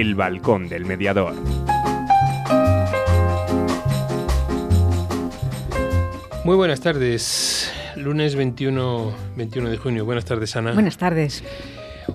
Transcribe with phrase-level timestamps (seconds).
[0.00, 1.34] El Balcón del Mediador.
[6.42, 7.70] Muy buenas tardes.
[7.96, 10.06] Lunes 21, 21 de junio.
[10.06, 10.72] Buenas tardes, Ana.
[10.72, 11.44] Buenas tardes.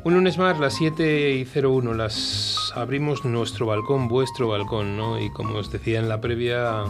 [0.03, 5.21] Un lunes más, las 7 y 01, las abrimos nuestro balcón, vuestro balcón, ¿no?
[5.21, 6.85] Y como os decía en la previa,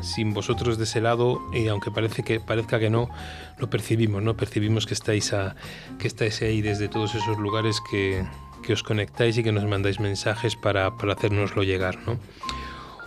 [0.00, 3.10] sin vosotros de ese lado, y aunque parece que, parezca que no,
[3.58, 4.34] lo percibimos, ¿no?
[4.34, 5.56] Percibimos que estáis, a,
[5.98, 8.24] que estáis ahí desde todos esos lugares que,
[8.62, 12.18] que os conectáis y que nos mandáis mensajes para, para hacernoslo llegar, ¿no?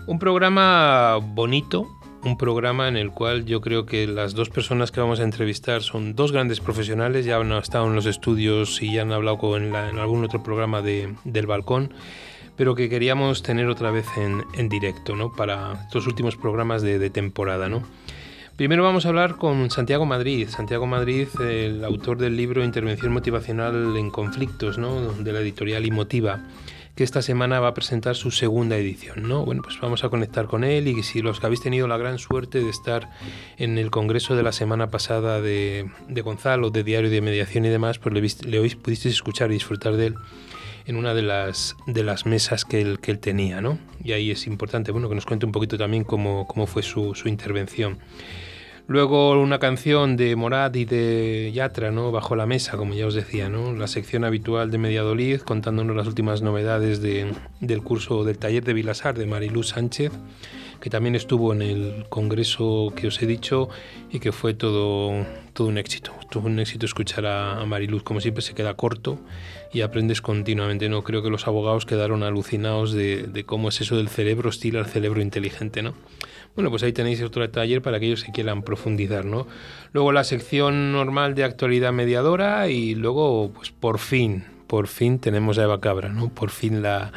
[0.07, 1.87] Un programa bonito,
[2.23, 5.81] un programa en el cual yo creo que las dos personas que vamos a entrevistar
[5.81, 9.63] son dos grandes profesionales, ya han estado en los estudios y ya han hablado con
[9.63, 11.93] en, algún otro programa de, del balcón,
[12.55, 15.31] pero que queríamos tener otra vez en, en directo, ¿no?
[15.31, 17.83] Para estos últimos programas de, de, temporada, ¿no?
[18.61, 20.47] Primero vamos a hablar con Santiago Madrid.
[20.47, 25.13] Santiago Madrid, el autor del libro Intervención Motivacional en Conflictos, ¿no?
[25.13, 26.41] De la editorial Imotiva
[26.95, 29.43] que esta semana va a presentar su segunda edición, ¿no?
[29.45, 32.19] Bueno, pues vamos a conectar con él y si los que habéis tenido la gran
[32.19, 33.09] suerte de estar
[33.57, 35.89] en el congreso de la semana pasada de,
[36.23, 40.05] Gonzalo, de Diario de Mediación y demás, pues le, le pudisteis escuchar y disfrutar de
[40.05, 40.15] él
[40.85, 41.75] en una de las,
[42.27, 43.59] mesas que él, tenía.
[44.03, 47.97] Y ahí es importante, bueno, que nos cuente un poquito también cómo, fue su intervención.
[48.87, 52.11] Luego una canción de Morad y de Yatra, ¿no?
[52.11, 53.73] Bajo la mesa, como ya os decía, ¿no?
[53.73, 58.73] La sección habitual de Mediadolid, contándonos las últimas novedades de, del curso del taller de
[58.73, 60.11] Vilasar de Mariluz Sánchez,
[60.81, 63.69] que también estuvo en el congreso que os he dicho
[64.11, 66.11] y que fue todo, todo un éxito.
[66.29, 69.19] Tuvo un éxito escuchar a, a Mariluz, como siempre se queda corto
[69.71, 70.89] y aprendes continuamente.
[70.89, 74.75] No creo que los abogados quedaron alucinados de, de cómo es eso del cerebro hostil
[74.75, 75.93] al cerebro inteligente, ¿no?
[76.55, 79.47] Bueno, pues ahí tenéis otro taller para aquellos que quieran profundizar, ¿no?
[79.93, 85.57] Luego la sección normal de actualidad mediadora y luego, pues por fin, por fin tenemos
[85.57, 86.29] a Eva Cabra, ¿no?
[86.29, 87.11] Por fin la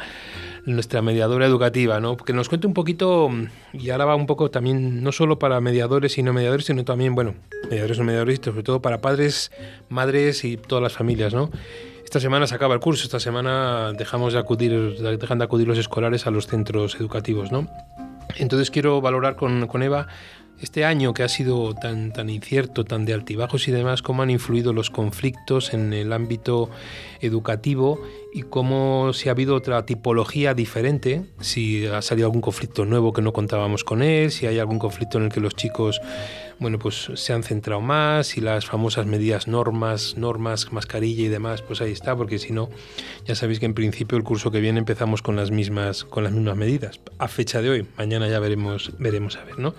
[0.65, 2.17] nuestra mediadora educativa, ¿no?
[2.17, 3.29] Que nos cuente un poquito,
[3.73, 7.13] y ahora va un poco también, no solo para mediadores y no mediadores, sino también,
[7.13, 7.35] bueno,
[7.69, 9.51] mediadores o mediadores, sobre todo para padres,
[9.89, 11.51] madres y todas las familias, ¿no?
[12.03, 15.77] Esta semana se acaba el curso, esta semana dejamos de acudir, dejan de acudir los
[15.77, 17.67] escolares a los centros educativos, ¿no?
[18.37, 20.07] Entonces quiero valorar con, Eva
[20.59, 24.29] este año que ha sido tan, tan incierto, tan de altibajos y demás, cómo han
[24.29, 26.69] influido los conflictos en el ámbito
[27.19, 28.01] educativo
[28.33, 33.21] y cómo si ha habido otra tipología diferente, si ha salido algún conflicto nuevo que
[33.21, 35.99] no contábamos con él, si hay algún conflicto en el que los chicos
[36.59, 41.61] bueno, pues se han centrado más y las famosas medidas normas, normas, mascarilla y demás,
[41.61, 42.69] pues ahí está, porque si no,
[43.25, 46.33] ya sabéis que en principio el curso que viene empezamos con las mismas, con las
[46.33, 49.75] mismas medidas, a fecha de hoy, mañana ya veremos, veremos a ver, ¿no?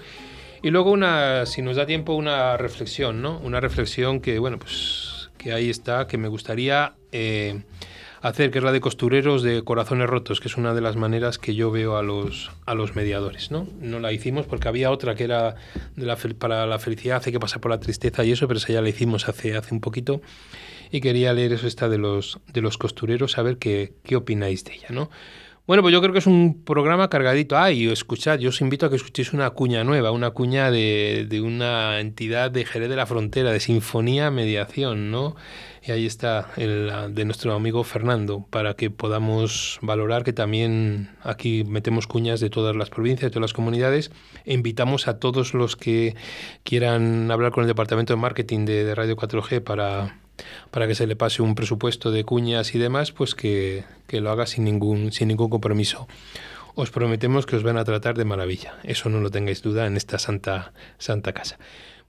[0.62, 3.38] Y luego una, si nos da tiempo, una reflexión, ¿no?
[3.38, 7.62] Una reflexión que, bueno, pues que ahí está, que me gustaría eh,
[8.28, 11.38] hacer, que es la de costureros de corazones rotos, que es una de las maneras
[11.38, 13.50] que yo veo a los, a los mediadores.
[13.50, 13.66] ¿no?
[13.80, 15.56] no la hicimos porque había otra que era
[15.96, 18.72] de la, para la felicidad, hace que pasa por la tristeza y eso, pero esa
[18.72, 20.20] ya la hicimos hace, hace un poquito.
[20.90, 24.64] Y quería leer eso esta de los, de los costureros, a ver qué, qué opináis
[24.64, 24.88] de ella.
[24.90, 25.10] ¿no?
[25.66, 27.58] Bueno, pues yo creo que es un programa cargadito.
[27.58, 31.26] Ah, y escuchad, yo os invito a que escuchéis una cuña nueva, una cuña de,
[31.28, 35.34] de una entidad de Jerez de la Frontera, de Sinfonía Mediación, ¿no?
[35.86, 41.62] Y ahí está el de nuestro amigo Fernando, para que podamos valorar que también aquí
[41.64, 44.10] metemos cuñas de todas las provincias, de todas las comunidades,
[44.44, 46.16] e invitamos a todos los que
[46.64, 50.18] quieran hablar con el departamento de marketing de, de Radio 4G para
[50.70, 54.30] para que se le pase un presupuesto de cuñas y demás, pues que, que lo
[54.30, 56.08] haga sin ningún, sin ningún compromiso.
[56.76, 58.76] Os prometemos que os van a tratar de maravilla.
[58.84, 61.56] Eso no lo tengáis duda en esta santa, santa casa.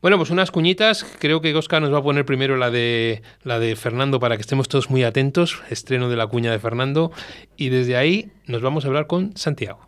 [0.01, 1.05] Bueno, pues unas cuñitas.
[1.19, 4.41] Creo que Oscar nos va a poner primero la de la de Fernando para que
[4.41, 5.63] estemos todos muy atentos.
[5.69, 7.13] Estreno de la cuña de Fernando.
[7.56, 9.88] Y desde ahí nos vamos a hablar con Santiago.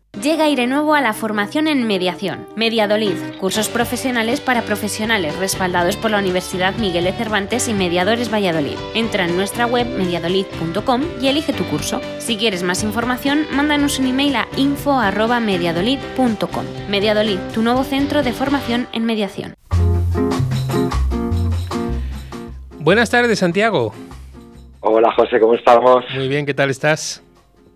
[0.19, 2.45] Llega aire nuevo a la formación en mediación.
[2.55, 8.77] Mediadolid, cursos profesionales para profesionales respaldados por la Universidad Miguel de Cervantes y Mediadores Valladolid.
[8.93, 12.01] Entra en nuestra web mediadolid.com y elige tu curso.
[12.19, 16.65] Si quieres más información, mándanos un email a info@mediadolid.com.
[16.89, 19.53] Mediadolid, tu nuevo centro de formación en mediación.
[22.79, 23.93] Buenas tardes, Santiago.
[24.81, 26.03] Hola José, ¿cómo estamos?
[26.15, 27.23] Muy bien, ¿qué tal estás?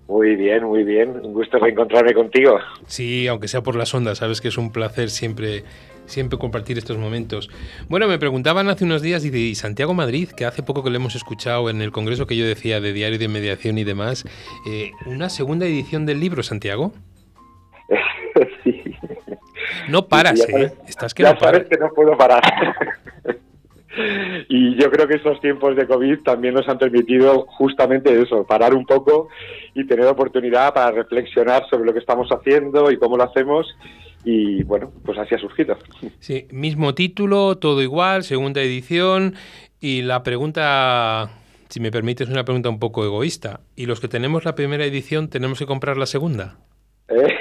[0.07, 1.19] Muy bien, muy bien.
[1.23, 2.59] Un gusto reencontrarme contigo.
[2.85, 5.63] Sí, aunque sea por las ondas, sabes que es un placer siempre,
[6.05, 7.49] siempre compartir estos momentos.
[7.89, 11.15] Bueno, me preguntaban hace unos días, y Santiago Madrid, que hace poco que lo hemos
[11.15, 14.25] escuchado en el congreso que yo decía de Diario de Mediación y demás,
[14.69, 16.93] eh, ¿una segunda edición del libro, Santiago?
[18.63, 18.83] sí.
[19.89, 20.71] No paras, ¿eh?
[20.87, 21.63] Estás que ya no paras.
[21.63, 22.43] sabes que no puedo parar.
[24.50, 28.74] Y yo creo que estos tiempos de COVID también nos han permitido justamente eso, parar
[28.74, 29.30] un poco
[29.74, 33.68] y tener oportunidad para reflexionar sobre lo que estamos haciendo y cómo lo hacemos.
[34.24, 35.77] Y bueno, pues así ha surgido.
[36.19, 39.36] Sí, mismo título, todo igual, segunda edición.
[39.80, 41.30] Y la pregunta,
[41.69, 43.62] si me permites, una pregunta un poco egoísta.
[43.75, 46.57] ¿Y los que tenemos la primera edición tenemos que comprar la segunda?
[47.07, 47.36] ¿Eh?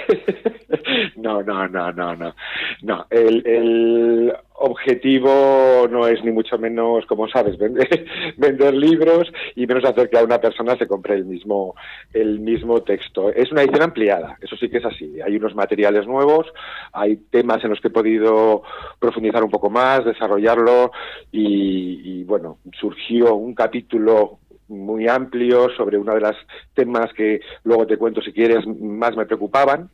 [1.25, 2.35] No, no, no, no, no.
[2.83, 8.07] No, el, el, objetivo no es ni mucho menos, como sabes, vender,
[8.37, 11.75] vender, libros y menos hacer que a una persona se compre el mismo,
[12.13, 13.31] el mismo texto.
[13.31, 15.19] Es una edición ampliada, eso sí que es así.
[15.23, 16.47] Hay unos materiales nuevos,
[16.93, 18.63] hay temas en los que he podido
[18.99, 20.93] profundizar un poco más, desarrollarlo
[21.33, 26.37] y, y bueno, surgió un capítulo muy amplio sobre uno de los
[26.75, 29.91] temas que luego te cuento si quieres más me preocupaban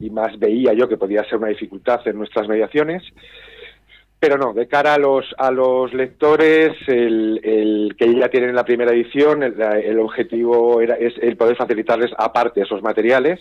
[0.00, 3.02] y más veía yo que podía ser una dificultad en nuestras mediaciones
[4.20, 8.64] pero no, de cara a los, a los lectores, el, el que ya tienen la
[8.64, 13.38] primera edición, el, el, objetivo era, es el poder facilitarles aparte esos materiales,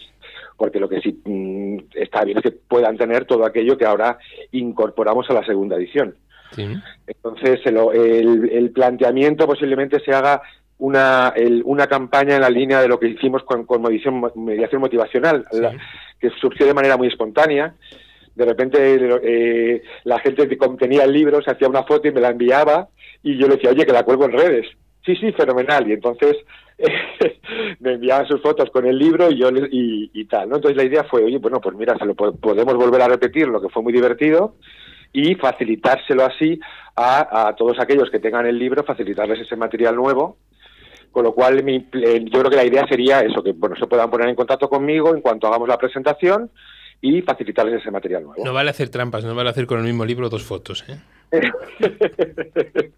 [0.55, 4.19] porque lo que sí mmm, está bien es que puedan tener todo aquello que ahora
[4.51, 6.15] incorporamos a la segunda edición.
[6.51, 6.65] Sí.
[7.07, 10.41] Entonces, el, el, planteamiento posiblemente se haga
[10.79, 14.81] una, el, una campaña en la línea de lo que hicimos con, con mediación, mediación
[14.81, 15.59] motivacional, sí.
[15.59, 15.75] la,
[16.19, 17.73] que surgió de manera muy espontánea.
[18.35, 18.77] De repente
[19.23, 22.87] eh, la gente que tenía el libro se hacía una foto y me la enviaba
[23.23, 24.67] y yo le decía, oye, que la cuelgo en redes.
[25.03, 25.89] Sí, sí, fenomenal.
[25.89, 26.37] Y entonces
[27.79, 30.57] me enviaban sus fotos con el libro y yo y, y, tal, ¿no?
[30.57, 33.59] Entonces la idea fue, oye, bueno, pues mira, se lo podemos volver a repetir, lo
[33.59, 34.55] que fue muy divertido
[35.13, 36.59] y facilitárselo así
[36.95, 40.37] a, a todos aquellos que tengan el libro, facilitarles ese material nuevo
[41.17, 43.87] con lo cual mi, eh, yo creo que la idea sería eso, que bueno, se
[43.87, 46.51] puedan poner en contacto conmigo en cuanto hagamos la presentación
[47.01, 48.45] y facilitarles ese material nuevo.
[48.45, 50.85] No vale hacer trampas, no vale hacer con el mismo libro dos fotos.
[50.87, 50.99] ¿eh?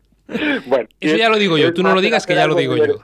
[0.66, 3.00] bueno, eso ya lo digo yo, tú no lo digas que ya lo digo yo.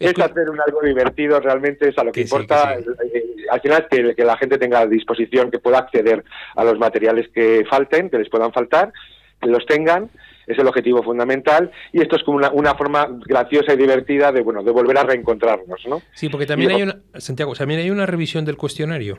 [0.00, 2.78] Es hacer un algo divertido realmente, es a lo que, que importa.
[2.78, 3.44] Sí, que sí.
[3.50, 6.24] Al final, que, que la gente tenga a disposición, que pueda acceder
[6.56, 8.94] a los materiales que falten, que les puedan faltar,
[9.42, 10.08] que los tengan
[10.46, 14.42] es el objetivo fundamental y esto es como una, una, forma graciosa y divertida de
[14.42, 16.02] bueno de volver a reencontrarnos ¿no?
[16.12, 19.18] sí porque también y, hay una Santiago también hay una revisión del cuestionario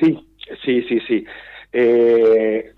[0.00, 0.28] sí
[0.64, 1.26] sí sí sí
[1.72, 2.72] eh,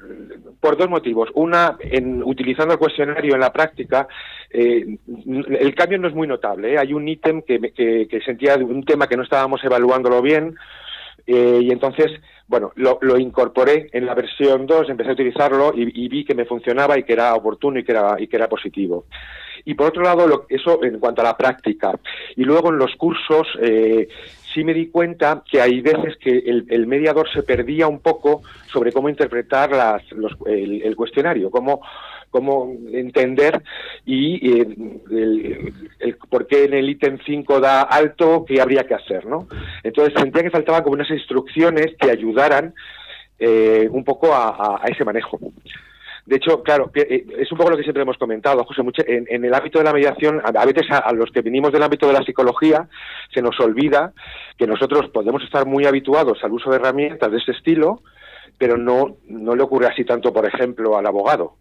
[0.59, 1.29] por dos motivos.
[1.35, 4.09] Una, en, utilizando el cuestionario en la práctica,
[4.51, 6.75] eh, el cambio no es muy notable.
[6.75, 6.79] ¿eh?
[6.79, 10.57] Hay un ítem que, que, que, sentía un tema que no estábamos evaluándolo bien
[11.27, 12.11] y entonces,
[12.51, 16.47] bueno, lo, lo, incorporé en la versión 2, empecé a utilizarlo y, vi que me
[16.47, 19.05] funcionaba y que era oportuno y que era, y que era positivo.
[19.65, 21.93] Y por otro lado, lo, eso en cuanto a la práctica.
[22.35, 24.09] Y luego en los cursos eh,
[24.53, 28.43] sí me di cuenta que hay veces que el, el, mediador se perdía un poco
[28.73, 31.83] sobre cómo interpretar las, los, el, el, cuestionario, cómo,
[32.31, 33.63] cómo entender
[34.07, 34.67] y eh,
[36.01, 39.49] el, por qué en el ítem 5 da alto, qué habría que hacer, ¿no?
[39.83, 42.75] Entonces sentía que faltaban como unas instrucciones que ayudaran
[43.39, 45.39] eh, un poco a, ese manejo.
[46.27, 49.45] De hecho, claro, eh, es un poco lo que siempre hemos comentado, José, en, en
[49.45, 52.13] el ámbito de la mediación, a, veces a, a, los que venimos del ámbito de
[52.13, 52.89] la psicología,
[53.35, 54.13] se nos olvida
[54.57, 58.03] que nosotros podemos estar muy habituados al uso de herramientas de ese estilo,
[58.61, 61.55] pero no, no le ocurre así tanto, por ejemplo, al abogado.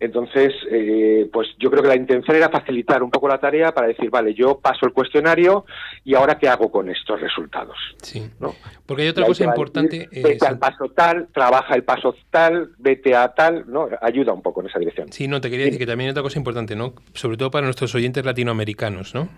[0.00, 3.86] Entonces, eh, pues yo creo que la intención era facilitar un poco la tarea para
[3.86, 5.64] decir, vale, yo paso el cuestionario
[6.04, 7.76] y ahora qué hago con estos resultados.
[8.02, 8.28] Sí.
[8.40, 8.54] ¿no?
[8.86, 10.00] Porque hay otra cosa importante.
[10.00, 13.88] Decir, vete al paso tal, trabaja el paso tal, vete a tal, ¿no?
[14.02, 15.12] Ayuda un poco en esa dirección.
[15.12, 16.94] Sí, no, te quería decir que también hay otra cosa importante, ¿no?
[17.12, 19.28] Sobre todo para nuestros oyentes latinoamericanos, ¿no?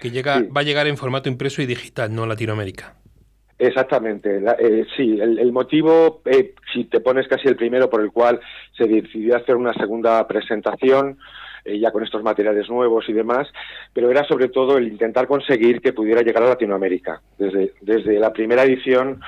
[0.00, 0.48] Que llega, sí.
[0.54, 2.96] va a llegar en formato impreso y digital, no Latinoamérica.
[3.58, 8.02] Exactamente, la, eh, sí, el, el motivo, eh, si te pones casi el primero por
[8.02, 8.38] el cual
[8.76, 11.16] se decidió hacer una segunda presentación,
[11.66, 13.48] eh, ya con estos materiales nuevos y demás,
[13.92, 17.20] pero era sobre todo el intentar conseguir que pudiera llegar a Latinoamérica.
[17.36, 19.20] Desde, desde la primera edición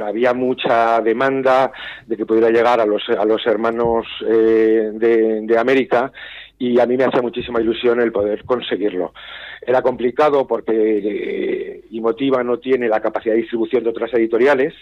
[0.00, 1.72] había mucha demanda
[2.06, 6.12] de que pudiera llegar a los, a los hermanos eh, de, de América
[6.56, 9.12] y a mí me hacía muchísima ilusión el poder conseguirlo.
[9.62, 14.74] Era complicado porque eh, Imotiva no tiene la capacidad de distribución de otras editoriales,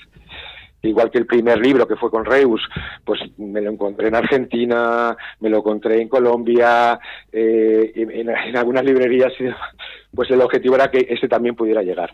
[0.83, 2.63] igual que el primer libro que fue con Reus,
[3.05, 6.99] pues me lo encontré en Argentina, me lo encontré en Colombia,
[7.33, 9.33] eh, en, algunas librerías,
[10.15, 12.13] pues el objetivo era que ese también pudiera llegar.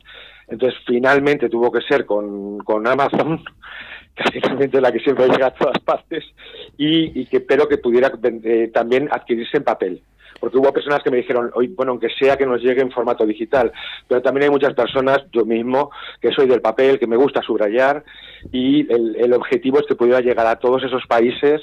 [0.49, 3.44] Entonces finalmente tuvo que ser con, con Amazon,
[4.14, 6.25] que es la que siempre llega a todas partes,
[6.78, 10.02] y, y que espero que pudiera eh, también adquirirse en papel
[10.41, 13.25] porque hubo personas que me dijeron, hoy, bueno, aunque sea que nos llegue en formato
[13.25, 13.73] digital,
[14.09, 18.05] pero también hay muchas personas, yo mismo, que soy del papel, que me gusta subrayar,
[18.53, 21.62] y el, el objetivo es que pudiera llegar a todos esos países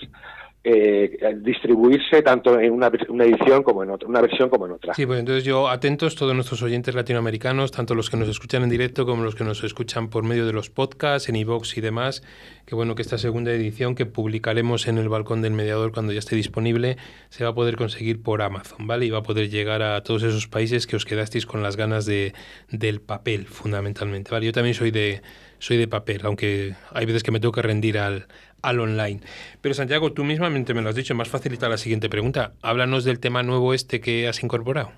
[0.63, 2.91] eh, distribuirse tanto en una,
[3.25, 4.93] edición como en otra, una versión como en otra.
[4.93, 8.69] Sí, pues entonces yo atentos todos nuestros oyentes latinoamericanos, tanto los que nos escuchan en
[8.69, 12.21] directo como los que nos escuchan por medio de los podcasts, en iVoox y demás,
[12.67, 16.19] que bueno que esta segunda edición que publicaremos en el balcón del mediador cuando ya
[16.19, 16.97] esté disponible
[17.29, 19.07] se va a poder conseguir por Amazon, ¿vale?
[19.07, 22.05] Y va a poder llegar a todos esos países que os quedasteis con las ganas
[22.05, 22.33] de,
[22.69, 24.45] del papel, fundamentalmente, ¿vale?
[24.45, 25.21] Yo también soy de
[25.61, 28.25] soy de papel, aunque hay veces que me tengo que rendir al,
[28.61, 29.19] al online.
[29.61, 32.53] Pero Santiago, tú mismamente me lo has dicho, más facilita la siguiente pregunta.
[32.61, 34.91] Háblanos del tema nuevo este que has incorporado.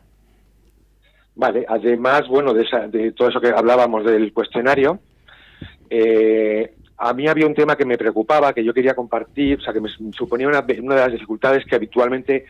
[1.36, 5.00] Vale, además, bueno, de, esa, de todo eso que hablábamos del cuestionario,
[5.90, 9.74] eh, a mí había un tema que me preocupaba, que yo quería compartir, o sea,
[9.74, 12.46] que me suponía una, de las dificultades que habitualmente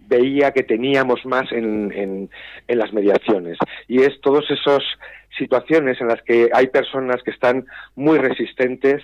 [0.00, 2.30] veía que teníamos más en
[2.66, 3.58] las mediaciones.
[3.88, 4.82] Y es todos esos
[5.38, 9.02] situaciones en las que hay personas que están muy resistentes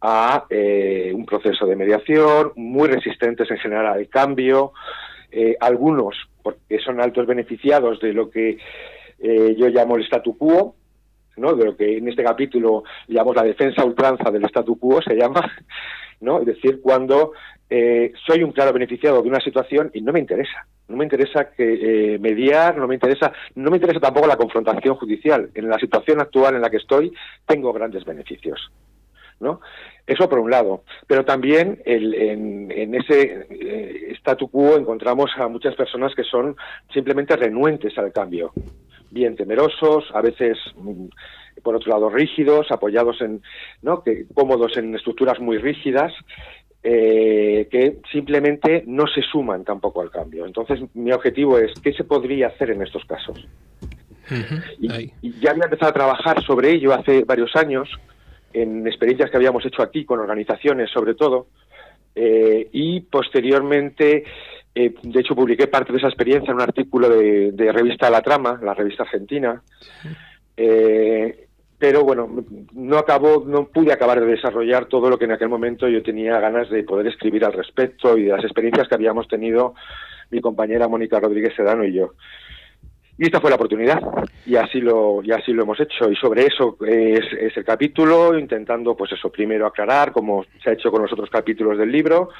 [0.00, 4.72] a eh, un proceso de mediación, muy resistentes en general al cambio,
[5.30, 8.58] eh, algunos porque son altos beneficiados de lo que
[9.18, 10.76] eh, yo llamo el statu quo,
[11.36, 11.54] ¿no?
[11.54, 15.50] de lo que en este capítulo llamamos la defensa ultranza del statu quo, se llama,
[16.20, 16.40] ¿no?
[16.40, 17.32] es decir, cuando
[17.68, 20.66] eh, soy un claro beneficiado de una situación y no me interesa.
[20.86, 24.96] No me interesa que eh, mediar, no me interesa, no me interesa tampoco la confrontación
[24.96, 25.50] judicial.
[25.54, 27.12] En la situación actual en la que estoy,
[27.46, 28.70] tengo grandes beneficios.
[29.40, 29.60] ¿no?
[30.06, 30.84] Eso por un lado.
[31.06, 36.56] Pero también el, en, en, ese eh, statu quo encontramos a muchas personas que son
[36.92, 38.52] simplemente renuentes al cambio.
[39.14, 41.06] Bien temerosos, a veces mm,
[41.62, 43.42] por otro lado rígidos, apoyados en,
[43.80, 44.02] ¿no?
[44.02, 46.12] que, cómodos en estructuras muy rígidas
[46.82, 50.46] eh, que simplemente no se suman tampoco al cambio.
[50.46, 53.46] Entonces, mi objetivo es, ¿qué se podría hacer en estos casos?
[54.30, 54.64] Uh -huh.
[54.80, 57.88] y, y, ya había empezado a trabajar sobre ello hace varios años,
[58.52, 61.46] en experiencias que habíamos hecho aquí con organizaciones sobre todo,
[62.14, 64.24] eh, y posteriormente,
[64.74, 68.58] eh, de hecho, publiqué parte de esa experiencia en un artículo de, revista La Trama,
[68.62, 69.62] la revista argentina,
[70.56, 71.46] eh,
[71.78, 75.88] pero bueno, no acabó, no pude acabar de desarrollar todo lo que en aquel momento
[75.88, 79.74] yo tenía ganas de poder escribir al respecto y de las experiencias que habíamos tenido
[80.30, 82.14] mi compañera Mónica Rodríguez Sedano y yo.
[83.16, 84.00] Y esta fue la oportunidad,
[84.44, 86.10] y así lo, y así lo hemos hecho.
[86.10, 90.72] Y sobre eso es, es, el capítulo, intentando, pues eso, primero aclarar, como se ha
[90.72, 92.30] hecho con los otros capítulos del libro,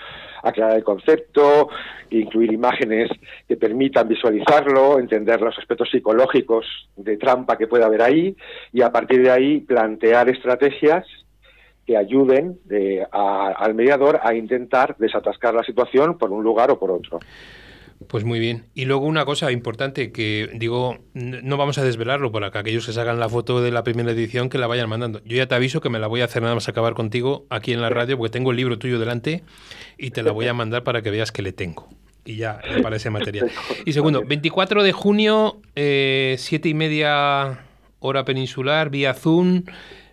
[0.43, 1.69] aclarar el concepto,
[2.11, 3.09] incluir imágenes
[3.47, 6.66] que permitan visualizarlo, entender los aspectos psicológicos
[6.97, 8.37] de trampa que puede haber ahí,
[8.73, 11.07] y a partir de ahí plantear estrategias
[11.87, 16.81] que ayuden de, a, al mediador a intentar desatascar la situación por un lugar o
[16.81, 17.21] por otro.
[18.09, 18.65] Pues muy bien.
[18.75, 22.93] Y luego una cosa importante que digo, no vamos a desvelarlo para que aquellos que
[22.93, 25.23] se hagan la foto de la primera edición que la vayan mandando.
[25.25, 27.73] Yo ya te aviso que me la voy a hacer nada más acabar contigo aquí
[27.73, 29.43] en la radio porque tengo el libro tuyo delante
[29.97, 31.89] y te la voy a mandar para que veas que le tengo.
[32.27, 33.51] Y ya, para ese material.
[33.85, 37.61] Y segundo, 24 de junio, eh, siete y media
[38.01, 39.65] hora peninsular, vía Zoom,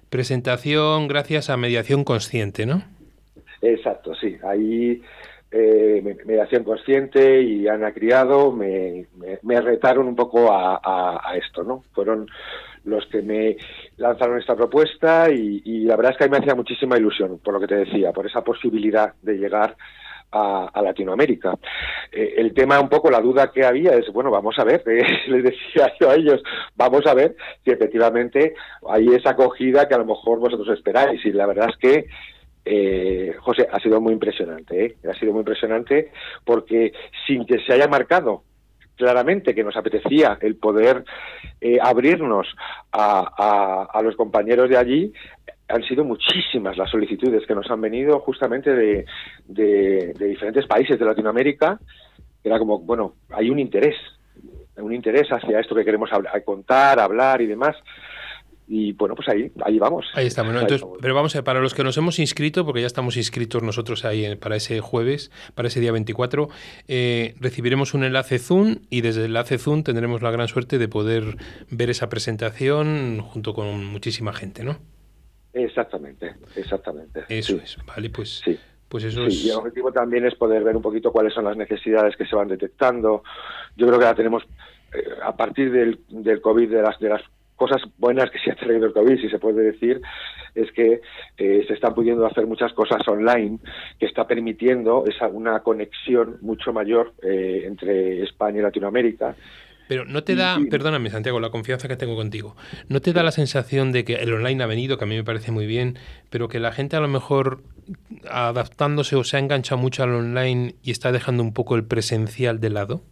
[0.10, 2.84] presentación gracias a Mediación Consciente, ¿no?
[3.62, 4.38] Exacto, sí.
[4.44, 5.02] Ahí
[5.53, 11.84] eh, mediación consciente y Ana Criado me, me, me retaron un poco a, esto, ¿no?
[11.93, 12.27] Fueron
[12.86, 13.58] los que me
[13.98, 17.53] lanzaron esta propuesta y, la verdad es que a mí me hacía muchísima ilusión, por
[17.53, 19.75] lo que te decía, por esa posibilidad de llegar
[20.31, 21.58] a, a Latinoamérica.
[22.12, 25.03] Eh, el tema, un poco, la duda que había es, bueno, vamos a ver, eh,
[25.27, 26.41] les decía yo a ellos,
[26.75, 28.53] vamos a ver si efectivamente
[28.88, 32.05] hay esa acogida que a lo mejor vosotros esperáis y la verdad es que
[32.63, 34.96] eh, José, ha sido muy impresionante, ¿eh?
[35.10, 36.12] ha sido muy impresionante
[36.46, 36.94] porque
[37.25, 38.44] sin que se haya marcado
[38.96, 41.03] claramente que nos apetecía el poder
[41.60, 42.48] eh, abrirnos
[42.91, 45.13] a, los compañeros de allí,
[45.68, 49.06] han sido muchísimas las solicitudes que nos han venido justamente de,
[49.48, 51.80] diferentes países de Latinoamérica
[52.44, 53.96] Era como, bueno, hay un interés,
[54.75, 56.12] un interés hacia esto que queremos
[56.46, 57.75] contar, hablar y demás
[58.68, 60.06] y bueno, pues ahí, ahí vamos.
[60.13, 60.53] Ahí estamos.
[60.53, 63.63] Entonces, pero vamos a ver, para los que nos hemos inscrito, porque ya estamos inscritos
[63.63, 66.48] nosotros ahí para ese jueves, para ese día 24,
[66.88, 70.88] eh, recibiremos un enlace Zoom y desde el enlace Zoom tendremos la gran suerte de
[70.88, 71.36] poder
[71.70, 74.77] ver esa presentación junto con muchísima gente, ¿no?
[75.53, 77.25] Exactamente, exactamente.
[77.27, 78.41] Eso es, vale, pues...
[78.44, 78.58] Sí.
[78.88, 82.18] Pues eso Y el objetivo también es poder ver un poquito cuáles son las necesidades
[82.18, 83.24] que se van detectando.
[83.77, 84.44] Yo creo que ya tenemos,
[84.94, 87.22] eh, a partir del, del COVID, de las, de las
[87.62, 90.01] cosas buenas que se ha traído el COVID, si se puede decir,
[90.56, 91.00] es que
[91.38, 93.60] eh, se están pudiendo hacer muchas cosas online
[94.00, 99.36] que está permitiendo esa, una conexión mucho mayor eh, entre España y Latinoamérica.
[99.88, 102.56] Pero no te da, perdóname Santiago, la confianza que tengo contigo,
[102.89, 105.24] ¿no te da la sensación de que el online ha venido, que a mí me
[105.24, 106.00] parece muy bien,
[106.32, 107.62] pero que la gente a lo mejor
[108.27, 112.60] adaptándose o se ha enganchado mucho al online y está dejando un poco el presencial
[112.60, 113.03] de lado?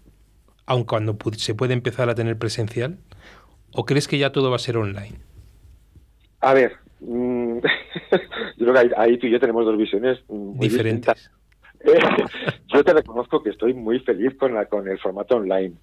[0.66, 2.98] Aun cuando se puede empezar a tener presencial.
[3.74, 5.18] ¿O crees que ya todo va a ser online?
[6.42, 7.58] A ver, mm,
[8.58, 11.32] yo creo que ahí, tú y yo tenemos dos visiones diferentes.
[12.74, 15.76] yo te reconozco que estoy muy feliz con, la, con el formato online,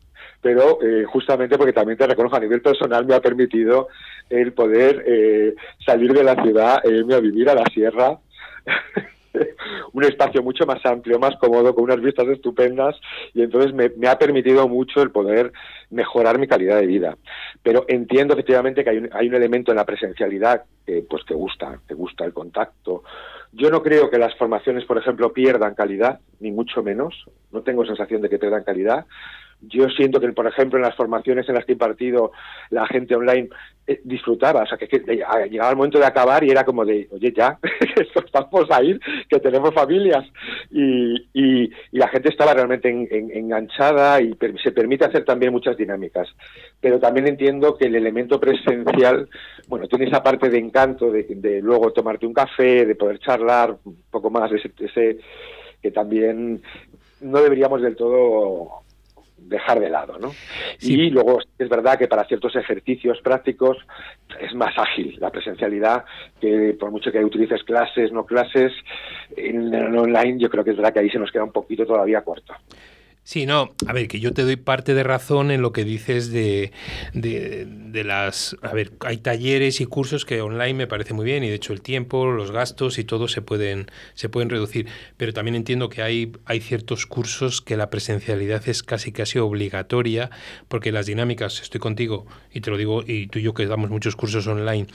[0.42, 3.88] pero eh, justamente porque también te reconozco a nivel personal me ha permitido
[4.28, 8.18] el poder eh, salir de la ciudad e irme a vivir a la sierra
[9.92, 12.96] un espacio mucho más amplio, más cómodo, con unas vistas estupendas
[13.34, 15.52] y entonces me, ha permitido mucho el poder
[15.90, 17.16] mejorar mi calidad de vida.
[17.62, 21.34] Pero entiendo efectivamente que hay un, hay un elemento en la presencialidad que, pues, que
[21.34, 23.02] gusta, que gusta el contacto.
[23.52, 27.14] Yo no creo que las formaciones, por ejemplo, pierdan calidad, ni mucho menos.
[27.52, 29.06] No tengo sensación de que pierdan calidad
[29.60, 32.32] yo siento que, por ejemplo, en las formaciones en las que he impartido,
[32.70, 33.48] la gente online
[33.86, 37.32] eh, disfrutaba, o sea, que, llegaba el momento de acabar y era como de, oye,
[37.36, 37.58] ya,
[37.96, 40.24] estamos a ir, que tenemos familias.
[40.70, 46.28] Y, y, la gente estaba realmente enganchada y se permite hacer también muchas dinámicas.
[46.80, 49.28] Pero también entiendo que el elemento presencial,
[49.68, 54.02] bueno, tiene esa parte de encanto de, luego tomarte un café, de poder charlar un
[54.10, 55.18] poco más, ese, ese
[55.82, 56.60] que también
[57.20, 58.85] no deberíamos del todo
[59.48, 60.32] dejar de lado, ¿no?
[60.80, 63.78] Y luego es verdad que para ciertos ejercicios prácticos
[64.40, 66.04] es más ágil la presencialidad,
[66.40, 68.72] que por mucho que utilices clases, no clases,
[69.36, 71.86] en, en online yo creo que es verdad que ahí se nos queda un poquito
[71.86, 72.54] todavía corto.
[73.26, 76.30] Sí, no, a ver, que yo te doy parte de razón en lo que dices
[76.30, 76.70] de,
[77.12, 78.56] de, las...
[78.62, 81.72] A ver, hay talleres y cursos que online me parece muy bien y de hecho
[81.72, 84.86] el tiempo, los gastos y todo se pueden, se pueden reducir,
[85.16, 90.30] pero también entiendo que hay, hay ciertos cursos que la presencialidad es casi casi obligatoria
[90.68, 93.90] porque las dinámicas, estoy contigo y te lo digo, y tú y yo que damos
[93.90, 94.86] muchos cursos online,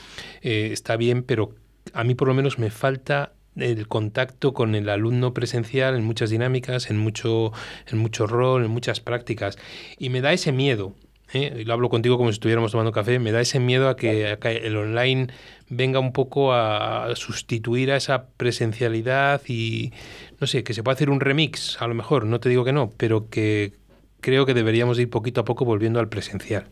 [0.42, 1.54] eh, está bien, pero
[1.92, 6.30] a mí por lo menos me falta el contacto con el alumno presencial en muchas
[6.30, 7.52] dinámicas, en mucho,
[7.88, 9.58] en mucho rol, en muchas prácticas.
[9.98, 10.96] Y me da ese miedo,
[11.34, 11.54] ¿eh?
[11.60, 14.38] y lo hablo contigo como si estuviéramos tomando café, me da ese miedo a que,
[14.42, 15.28] el online
[15.70, 19.94] venga un poco a sustituir a esa presencialidad y,
[20.40, 22.74] no sé, que se pueda hacer un remix, a lo mejor, no te digo que
[22.74, 23.74] no, pero que
[24.22, 26.68] creo que deberíamos ir poquito a poco volviendo al presencial.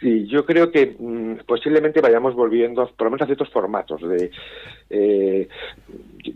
[0.00, 4.00] Sí, yo creo que mm, posiblemente vayamos volviendo, por lo menos a ciertos formatos.
[4.02, 4.30] De,
[4.90, 5.48] eh,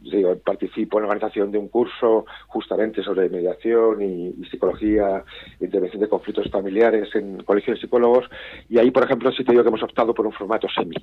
[0.03, 5.23] yo, participo en la organización de un curso justamente sobre mediación y, psicología,
[5.61, 8.29] intervención de conflictos familiares en colegios de psicólogos,
[8.69, 10.97] y ahí, por ejemplo, sí te digo que hemos optado por un formato semi.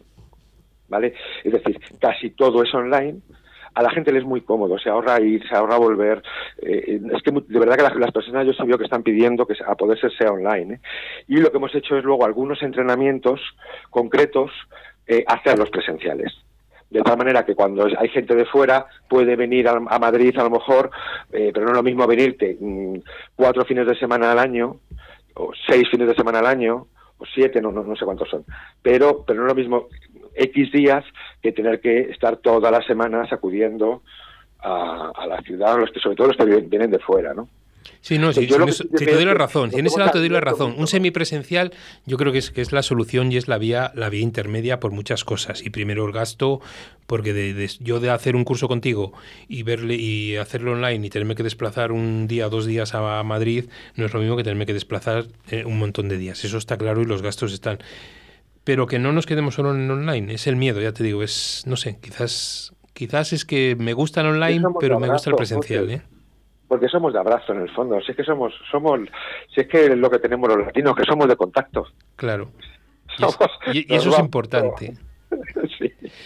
[0.89, 1.13] ¿Vale?
[1.43, 3.21] Es decir, casi todo es online,
[3.73, 6.21] a la gente le es muy cómodo, se ahorra ir, se ahorra volver.
[6.61, 9.55] Eh, es que de verdad que las, personas yo sí veo que están pidiendo que
[9.65, 10.75] a poder ser sea online.
[10.75, 10.79] ¿eh?
[11.27, 13.39] Y lo que hemos hecho es luego algunos entrenamientos
[13.89, 14.51] concretos
[15.07, 16.33] eh, hacerlos presenciales.
[16.89, 20.49] De tal manera que cuando hay gente de fuera puede venir a, Madrid a lo
[20.49, 20.89] mejor,
[21.31, 22.95] eh, pero no es lo mismo venirte mm,
[23.35, 24.77] cuatro fines de semana al año
[25.35, 26.87] o seis fines de semana al año
[27.19, 28.45] o siete, no, no, no sé cuántos son.
[28.81, 29.87] Pero, pero no es lo mismo
[30.35, 31.05] X días
[31.41, 34.01] que tener que estar todas las semanas acudiendo
[34.59, 37.47] a, a la ciudad, los que, sobre todo los que vienen de fuera, ¿no?
[38.01, 40.75] Sí, no, si, te doy la razón, si en ese lado te doy la razón.
[40.77, 41.73] Un semipresencial
[42.05, 44.79] yo creo que es, que es la solución y es la vía, la vía intermedia
[44.79, 45.61] por muchas cosas.
[45.65, 46.61] Y primero el gasto,
[47.07, 49.13] porque de, yo de hacer un curso contigo
[49.47, 53.65] y verle y hacerlo online y tenerme que desplazar un día, dos días a Madrid,
[53.95, 56.43] no es lo mismo que tenerme que desplazar eh, un montón de días.
[56.45, 57.79] Eso está claro y los gastos están
[58.63, 61.63] pero que no nos quedemos solo en online, es el miedo, ya te digo, es,
[61.65, 65.89] no sé, quizás, quizás es que me gusta el online, pero me gusta el presencial,
[65.89, 66.01] ¿eh?
[66.69, 69.01] Porque somos de abrazo en el fondo, si es que somos, somos,
[69.53, 71.87] si es que lo que tenemos los latinos, que somos de contacto.
[72.15, 72.51] Claro.
[73.73, 74.93] y, eso es importante.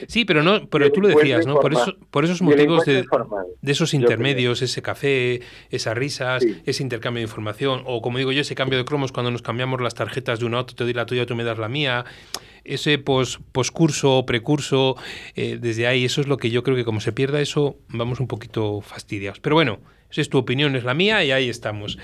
[0.08, 1.60] Sí, pero no, pero tú lo decías, ¿no?
[1.60, 3.06] Por, eso, por esos motivos de,
[3.62, 6.62] esos intermedios, ese café, esas risas, Sí.
[6.65, 9.82] ese intercambio de información, o como digo yo, ese cambio de cromos cuando nos cambiamos
[9.82, 12.06] las tarjetas de uno a otro, te doy la tuya, tú me das la mía,
[12.65, 14.95] ese pos, poscurso, precurso,
[15.36, 18.19] eh, desde ahí, eso es lo que yo creo que como se pierda eso, vamos
[18.19, 19.39] un poquito fastidiados.
[19.39, 21.97] Pero bueno, esa es tu opinión, es la mía y ahí estamos.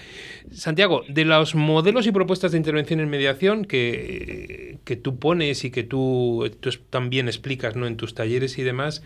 [0.51, 5.69] Santiago, de los modelos y propuestas de intervención en mediación que, que tú pones y
[5.69, 7.85] que tú, tú también explicas ¿no?
[7.85, 9.03] en tus talleres y demás,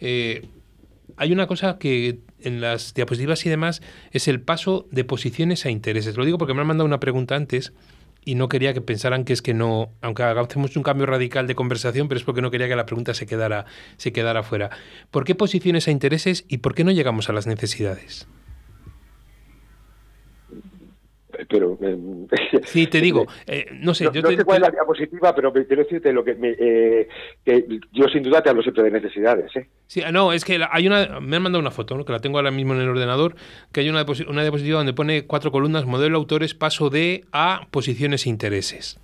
[0.00, 0.46] eh,
[1.16, 5.70] hay una cosa que en las diapositivas y demás es el paso de posiciones a
[5.70, 6.16] intereses.
[6.16, 7.72] Lo digo porque me han mandado una pregunta antes
[8.24, 11.54] y no quería que pensaran que es que no, aunque hagamos un cambio radical de
[11.54, 14.70] conversación, pero es porque no quería que la pregunta se quedara, se quedara fuera.
[15.10, 18.26] ¿Por qué posiciones a intereses y por qué no llegamos a las necesidades?
[21.48, 21.96] Pero, eh,
[22.64, 25.34] Sí, te digo, eh, no sé, no, yo no te- sé cuál es la diapositiva,
[25.34, 27.08] pero quiero decirte lo que, me, eh,
[27.44, 29.54] que yo sin duda te hablo siempre de necesidades.
[29.56, 29.68] ¿eh?
[29.86, 31.20] Sí, ah, no, es que hay una.
[31.20, 32.04] Me han mandado una foto, ¿no?
[32.04, 33.34] que la tengo ahora mismo en el ordenador,
[33.72, 38.26] que hay una, una diapositiva donde pone cuatro columnas, modelo autores, paso de a posiciones
[38.26, 38.98] e intereses.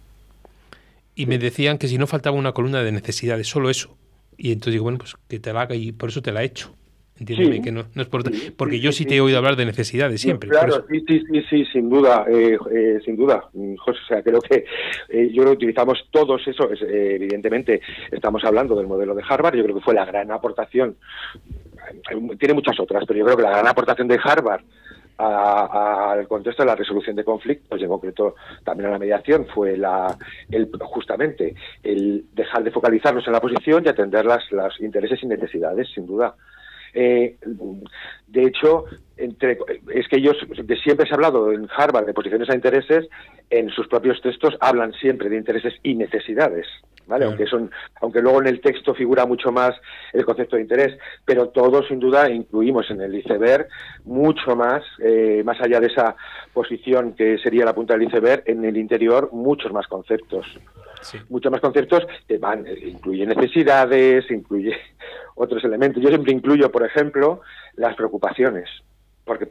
[1.15, 3.97] Y me decían que si no faltaba una columna de necesidades, solo eso.
[4.37, 6.47] Y entonces digo, bueno, pues que te la haga y por eso te la he
[6.47, 6.73] hecho.
[7.21, 7.63] Entiéndeme Sí.
[7.63, 8.23] que no, no es por.
[8.33, 10.49] Sí, Porque sí, yo sí, te he oído hablar de necesidades siempre.
[10.51, 13.99] Claro, sí, sí, sí, sí, sin duda, eh, eh, sin duda, mm, José.
[14.05, 14.65] O sea, creo que
[15.09, 16.71] eh, yo lo utilizamos todos eso.
[16.71, 17.81] es, eh, evidentemente,
[18.13, 19.57] estamos hablando del modelo de Harvard.
[19.57, 20.97] Yo creo que fue la gran aportación.
[22.39, 24.63] Tiene muchas otras, pero yo creo que la gran aportación de Harvard
[25.21, 28.99] a- a- al contexto de la resolución de conflictos y en concreto también a la
[29.01, 30.17] mediación fue la
[30.51, 35.27] el, justamente el dejar de focalizarnos en la posición y atender las, los intereses y
[35.27, 36.35] necesidades, sin duda.
[36.95, 37.37] Eh,
[38.27, 38.85] de hecho,
[39.17, 39.59] entre,
[39.93, 43.09] es que ellos, de siempre se ha hablado en Harvard de posiciones a intereses,
[43.51, 46.67] en sus propios textos hablan siempre de intereses y necesidades,
[47.07, 47.25] ¿vale?
[47.25, 47.27] Claro.
[47.31, 47.71] Aunque son,
[48.01, 49.75] aunque luego en el texto figura mucho más
[50.13, 53.69] el concepto de interés, pero todos sin duda incluimos en el iceberg
[54.05, 56.15] mucho más, eh, más allá de esa
[56.53, 60.47] posición que sería la punta del iceberg, en el interior muchos más conceptos
[61.03, 61.19] Sí.
[61.29, 64.77] muchos más conceptos que van, eh, incluye necesidades, incluye
[65.35, 66.03] otros elementos.
[66.03, 67.41] Yo siempre incluyo, por ejemplo,
[67.77, 68.69] las preocupaciones,
[69.25, 69.49] porque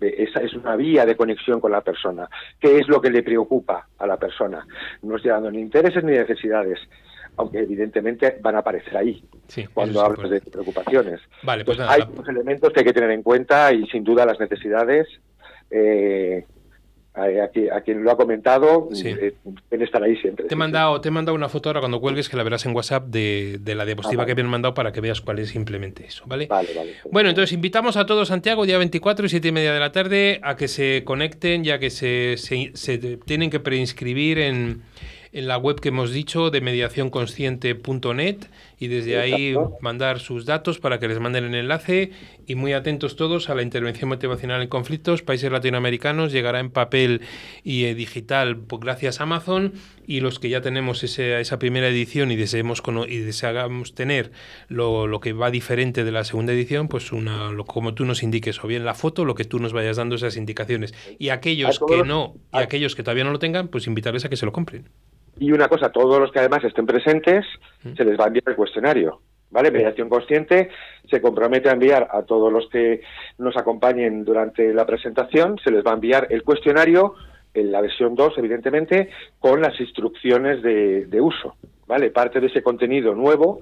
[0.00, 2.28] eh, esa es una vía de conexión con la persona.
[2.60, 4.66] ¿Qué es lo que le preocupa a la persona?
[5.02, 6.78] No estoy dando ni intereses ni necesidades,
[7.36, 11.20] aunque evidentemente van a aparecer ahí Sí, cuando hablas de preocupaciones.
[11.42, 14.04] Vale, pues nada, hay la- dos elementos que hay que tener en cuenta y sin
[14.04, 15.08] duda las necesidades.
[15.70, 16.44] Eh,
[17.14, 19.08] a, quien, a quien lo ha comentado, Sí.
[19.08, 19.34] eh,
[19.70, 20.46] deben estar ahí siempre.
[20.46, 22.74] Te he, mandado, te he mandado una foto ahora cuando cuelgues que la verás en
[22.74, 24.34] WhatsApp de, de la diapositiva Ah, vale.
[24.34, 26.46] que me han mandado para que veas cuál es simplemente eso, ¿vale?
[26.46, 26.94] Vale, vale.
[27.10, 30.40] Bueno, entonces invitamos a todos, Santiago, día 24 y 7 y media de la tarde,
[30.42, 34.82] a que se conecten, ya que se, se- se tienen que preinscribir en,
[35.32, 38.36] en la web que hemos dicho de mediacionconsciente.net
[38.78, 42.10] y desde ahí mandar sus datos para que les manden el enlace
[42.46, 47.22] y muy atentos todos a la intervención motivacional en conflictos, países latinoamericanos, llegará en papel
[47.64, 49.72] y eh, digital pues, gracias a Amazon
[50.06, 54.32] y los que ya tenemos ese- esa primera edición y deseemos y deseamos tener
[54.68, 58.22] lo, lo que va diferente de la segunda edición, pues una, lo, como tú nos
[58.22, 60.92] indiques, o bien la foto, lo que tú nos vayas dando esas indicaciones.
[61.18, 64.36] Y aquellos que no, y aquellos que todavía no lo tengan, pues invitarles a que
[64.36, 64.88] se lo compren.
[65.38, 67.44] Y una cosa, todos los que además estén presentes,
[67.84, 67.94] Mm.
[67.96, 69.20] se les va a enviar el cuestionario.
[69.50, 69.70] ¿Vale?
[69.70, 70.70] Mediación Consciente
[71.10, 73.02] se compromete a enviar a todos los que
[73.36, 77.14] nos acompañen durante la presentación, se les va a enviar el cuestionario,
[77.52, 81.56] en la versión 2, evidentemente, con las instrucciones de, de uso.
[81.92, 82.10] ¿Vale?
[82.10, 83.60] Parte de ese contenido nuevo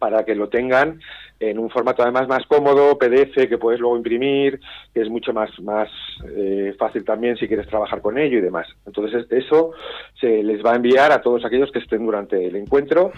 [0.00, 1.00] para que lo tengan
[1.38, 4.58] en un formato además más cómodo, PDF, que puedes luego imprimir,
[4.92, 5.88] que es mucho más, más
[6.36, 8.66] eh, fácil también si quieres trabajar con ello y demás.
[8.84, 9.70] Entonces es- eso
[10.20, 13.12] se les va a enviar a todos aquellos que estén durante el encuentro,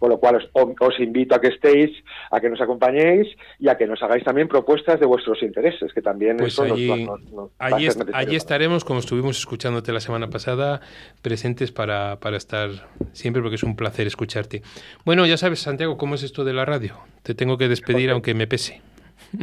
[0.00, 0.48] con lo cual os,
[0.80, 1.90] os invito a que estéis,
[2.32, 3.28] a que nos acompañéis
[3.60, 6.72] y a que nos hagáis también propuestas de vuestros intereses, que también Pues eso nos
[6.72, 10.28] allí, va- nos- nos a allí, ser est- allí estaremos, como estuvimos escuchándote la semana
[10.30, 10.80] pasada,
[11.22, 12.70] presentes para, para estar
[13.12, 14.62] siempre, porque es un placer escucharte.
[15.04, 16.96] Bueno, ya sabes, Santiago, cómo es esto de la radio.
[17.22, 18.80] Te tengo que despedir, aunque me pese.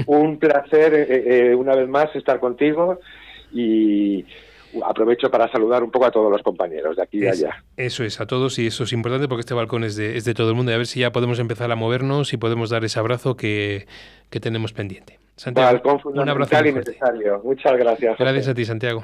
[0.07, 2.99] Un placer eh, eh, una vez más estar contigo
[3.53, 4.25] y
[4.85, 7.63] aprovecho para saludar un poco a todos los compañeros de aquí y Es- allá.
[7.77, 10.33] eso es, a todos, y eso es importante porque este balcón es de, es de
[10.33, 10.71] todo el mundo.
[10.71, 13.87] Y a ver si ya podemos empezar a movernos y podemos dar ese abrazo que,
[14.29, 15.19] que tenemos pendiente.
[15.35, 17.41] Santiago, Balcón un abrazo y necesario.
[17.43, 18.17] Muchas gracias.
[18.17, 19.03] Gracias a ti, Santiago.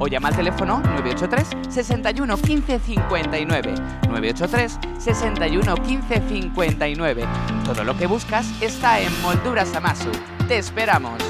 [0.00, 3.74] o llama al teléfono 983 61 15 59.
[4.08, 7.24] 983 61 15 59.
[7.64, 10.10] Todo lo que buscas está en Molduras Amasu.
[10.48, 11.29] Te esperamos.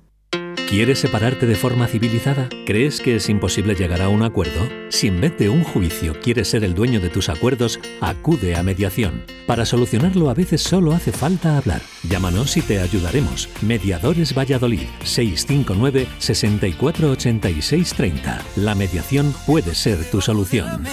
[0.71, 2.47] ¿Quieres separarte de forma civilizada?
[2.65, 4.69] ¿Crees que es imposible llegar a un acuerdo?
[4.87, 8.63] Si en vez de un juicio quieres ser el dueño de tus acuerdos, acude a
[8.63, 9.25] mediación.
[9.47, 11.81] Para solucionarlo a veces solo hace falta hablar.
[12.03, 13.49] Llámanos y te ayudaremos.
[13.61, 18.41] Mediadores Valladolid 659 648630.
[18.55, 20.85] La mediación puede ser tu solución.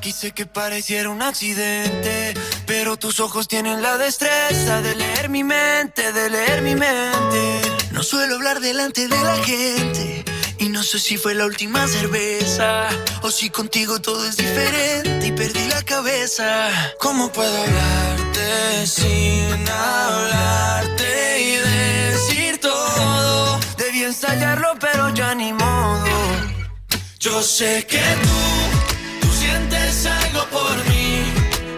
[0.00, 2.32] Quise que pareciera un accidente,
[2.64, 7.77] pero tus ojos tienen la destreza de leer mi mente, de leer mi mente.
[7.98, 10.24] No suelo hablar delante de la gente
[10.56, 12.88] y no sé si fue la última cerveza
[13.22, 16.70] o si contigo todo es diferente y perdí la cabeza.
[17.00, 23.58] ¿Cómo puedo hablarte sin hablarte y decir todo?
[23.76, 26.06] Debí ensayarlo, pero ya ni modo.
[27.18, 31.24] Yo sé que tú, tú sientes algo por mí.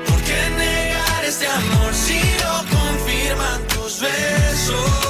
[0.06, 5.09] ¿Por qué negar este amor si lo confirman tus besos?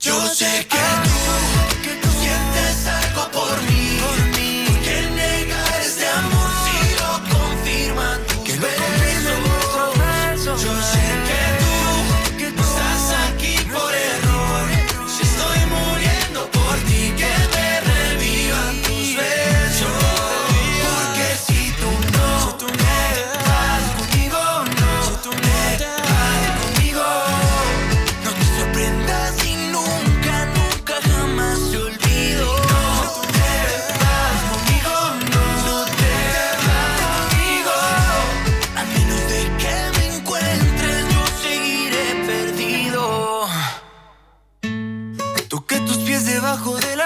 [0.00, 1.59] 就是给你。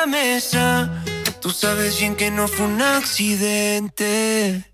[0.07, 1.03] Mesa,
[1.41, 4.65] tú sabes bien que no fue un accidente.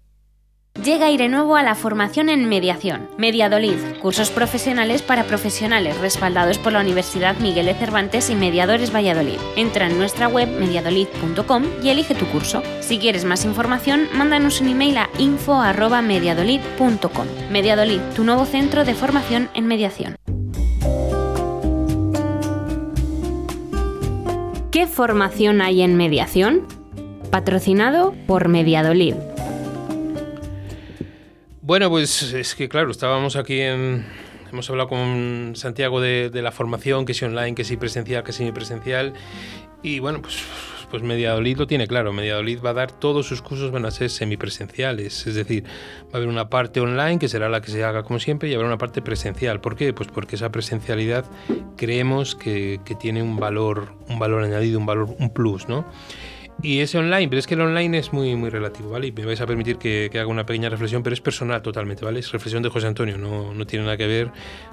[0.85, 3.11] Llega Aire Nuevo a la formación en mediación.
[3.19, 9.39] Mediadolid, cursos profesionales para profesionales respaldados por la Universidad Miguel de Cervantes y Mediadores Valladolid.
[9.57, 12.63] Entra en nuestra web mediadolid.com y elige tu curso.
[12.81, 17.27] Si quieres más información, mándanos un email a info@mediadolid.com.
[17.51, 20.20] Mediadolid, tu nuevo centro de formación en mediación.
[24.81, 26.67] ¿Qué formación hay en mediación?
[27.31, 29.15] Patrocinado por Mediadolid.
[31.61, 34.07] Bueno, pues es que claro, estábamos aquí en...
[34.51, 38.51] Hemos hablado con Santiago de, la formación, que si online, que si presencial, que si
[38.53, 39.13] presencial.
[39.83, 40.43] Y bueno, pues,
[40.91, 42.13] pues Mediadolid lo tiene claro.
[42.13, 45.27] Mediadolid va a dar todos sus cursos, van a ser semipresenciales.
[45.27, 48.19] Es decir, va a haber una parte online, que será la que se haga como
[48.19, 49.61] siempre, y habrá una parte presencial.
[49.61, 49.93] ¿Por qué?
[49.93, 51.25] Pues porque esa presencialidad
[51.77, 55.87] creemos que, tiene un valor, un valor añadido, un valor, un plus, ¿no?
[56.63, 59.07] Y ese online, pero es que el online es muy, muy relativo, ¿vale?
[59.07, 62.05] Y me vais a permitir que, que haga una pequeña reflexión, pero es personal totalmente,
[62.05, 62.21] ¿vale?
[62.21, 64.31] Es reflexión de José Antonio, no, no tiene nada que ver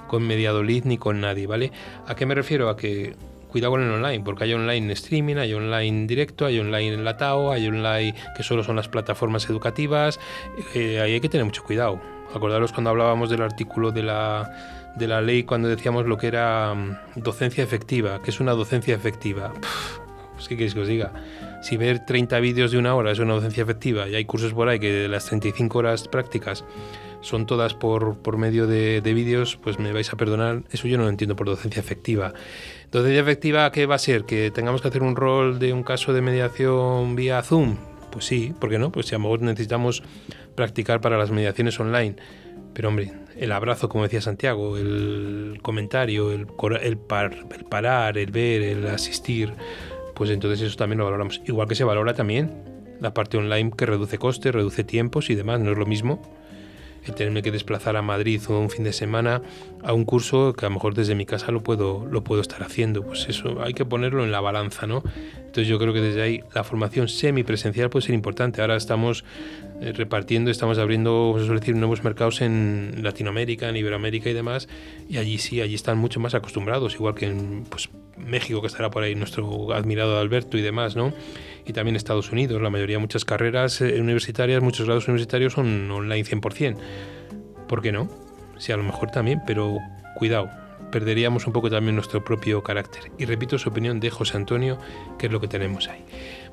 [0.07, 1.71] con Mediadolid ni con nadie, ¿vale?
[2.05, 2.67] ¿A qué me refiero?
[2.67, 3.15] A que
[3.57, 7.67] cuidado con el online, porque hay online streaming, hay online directo, hay online enlatado, hay
[7.67, 10.19] online que solo son las plataformas educativas,
[10.75, 11.99] eh, ahí hay que tener mucho cuidado.
[12.35, 16.75] Acordaros cuando hablábamos del artículo de la, de la ley, cuando decíamos lo que era
[16.75, 19.51] mm, docencia efectiva, que es una docencia efectiva.
[19.53, 21.11] Pff, ¿Qué queréis que os diga?
[21.63, 24.69] Si ver 30 vídeos de una hora es una docencia efectiva y hay cursos por
[24.69, 26.63] ahí que de las 35 horas prácticas
[27.21, 30.97] son todas por, por medio de, de vídeos, pues me vais a perdonar, eso yo
[30.97, 32.33] no lo entiendo por docencia efectiva.
[32.91, 34.23] Docencia efectiva, ¿qué va a ser?
[34.23, 37.75] ¿Que tengamos que hacer un rol de un caso de mediación vía Zoom?
[38.11, 38.93] Pues sí, ¿por qué no?
[38.93, 40.03] Pues si a lo mejor necesitamos
[40.55, 42.15] practicar para las mediaciones online.
[42.73, 46.47] Pero hombre, el abrazo, como decía Santiago, el comentario, el,
[46.81, 49.51] el parar, el ver, el asistir,
[50.15, 51.41] pues entonces eso también lo valoramos.
[51.45, 52.51] Igual que se valora también
[53.01, 55.59] la parte online que reduce costes, reduce tiempos y demás.
[55.59, 56.21] No es lo mismo
[57.07, 59.41] el tenerme que desplazar a Madrid o un fin de semana
[59.83, 62.63] a un curso que a lo mejor desde mi casa lo puedo, lo puedo estar
[62.63, 63.03] haciendo.
[63.03, 65.03] Pues eso hay que ponerlo en la balanza, ¿no?
[65.57, 68.61] Entonces yo creo que desde ahí la formación semipresencial puede ser importante.
[68.61, 69.25] Ahora estamos
[69.81, 74.69] eh, repartiendo, estamos abriendo, vamos a decir, nuevos mercados en Latinoamérica, en Iberoamérica y demás,
[75.09, 78.91] y allí sí, allí están mucho más acostumbrados, igual que en pues, México, que estará
[78.91, 81.11] por ahí nuestro admirado Alberto y demás, ¿no?
[81.65, 86.23] Y también Estados Unidos, la mayoría, muchas carreras eh, universitarias, muchos grados universitarios son online
[86.23, 86.77] 100%.
[87.67, 88.11] ¿Por qué no?
[88.59, 89.79] Sí, a lo mejor también, pero
[90.17, 90.51] cuidado,
[90.91, 93.11] perderíamos un poco también nuestro propio carácter.
[93.17, 94.77] Y repito su opinión de José Antonio,
[95.17, 96.03] que es lo que tenemos ahí.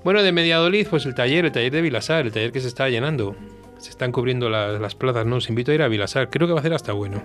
[0.03, 2.89] Bueno, de Mediadolid, pues el taller, el taller de Vilasar, el taller que se está
[2.89, 3.37] llenando.
[3.79, 5.37] Se están cubriendo las, las plazas, ¿no?
[5.37, 6.31] Os invito a ir a Vilasar.
[6.31, 7.23] Creo que va a ser hasta bueno.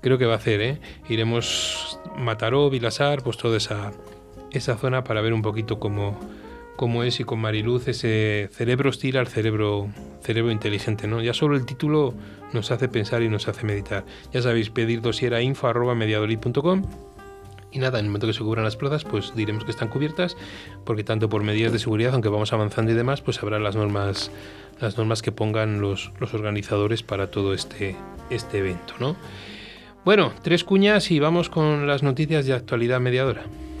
[0.00, 0.80] Creo que va a hacer, ¿eh?
[1.08, 3.92] Iremos Mataró, Vilasar, pues toda esa,
[4.50, 6.18] esa zona para ver un poquito cómo,
[6.76, 9.88] cómo es y con Mariluz ese cerebro hostil al cerebro,
[10.22, 11.20] cerebro inteligente, ¿no?
[11.20, 12.14] Ya solo el título
[12.52, 14.04] nos hace pensar y nos hace meditar.
[14.32, 16.84] Ya sabéis, pedir dosier a info arroba mediadolid.com
[17.72, 20.36] y nada, en el momento que se cubran las plazas, pues diremos que están cubiertas,
[20.84, 24.32] porque tanto por medidas de seguridad, aunque vamos avanzando y demás, pues habrá las normas,
[24.80, 27.94] las normas que pongan los, los organizadores para todo este,
[28.28, 29.16] este evento, ¿no?
[30.04, 33.44] Bueno, tres cuñas y vamos con las noticias de actualidad mediadora.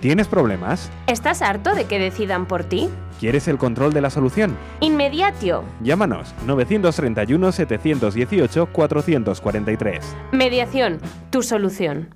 [0.00, 0.90] ¿Tienes problemas?
[1.06, 2.88] ¿Estás harto de que decidan por ti?
[3.18, 4.56] ¿Quieres el control de la solución?
[4.80, 5.62] Inmediatio.
[5.82, 10.16] Llámanos 931 718 443.
[10.32, 12.14] Mediación, tu solución.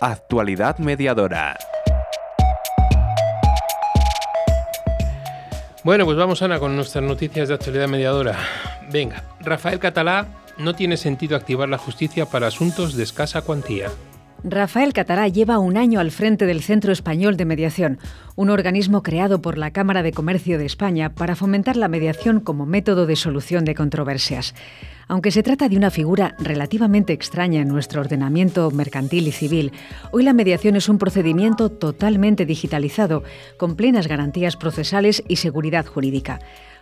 [0.00, 1.56] Actualidad mediadora.
[5.84, 8.36] Bueno, pues vamos Ana con nuestras noticias de actualidad mediadora.
[8.90, 10.26] Venga, Rafael Catalá
[10.58, 13.90] no tiene sentido activar la justicia para asuntos de escasa cuantía.
[14.46, 17.98] Rafael Catará lleva un año al frente del Centro Español de Mediación,
[18.36, 22.66] un organismo creado por la Cámara de Comercio de España para fomentar la mediación como
[22.66, 24.54] método de solución de controversias.
[25.08, 29.72] Aunque se trata de una figura relativamente extraña en nuestro ordenamiento mercantil y civil,
[30.12, 33.22] hoy la mediación es un procedimiento totalmente digitalizado,
[33.58, 36.40] con plenas garantías procesales y seguridad jurídica.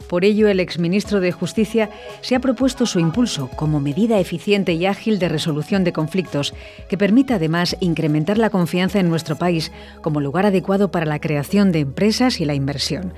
[0.09, 4.87] Por ello, el exministro de Justicia se ha propuesto su impulso como medida eficiente y
[4.87, 6.55] ágil de resolución de conflictos,
[6.89, 11.73] que permita además incrementar la confianza en nuestro país como lugar adecuado para la creación
[11.73, 13.15] de empresas y la inversión.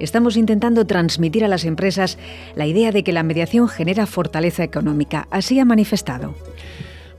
[0.00, 2.18] Estamos intentando transmitir a las empresas
[2.54, 5.26] la idea de que la mediación genera fortaleza económica.
[5.30, 6.34] Así ha manifestado.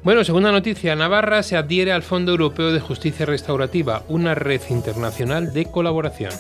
[0.02, 0.96] Bueno, segunda noticia.
[0.96, 6.32] Navarra se adhiere al Fondo Europeo de Justicia Restaurativa, una red internacional de colaboración.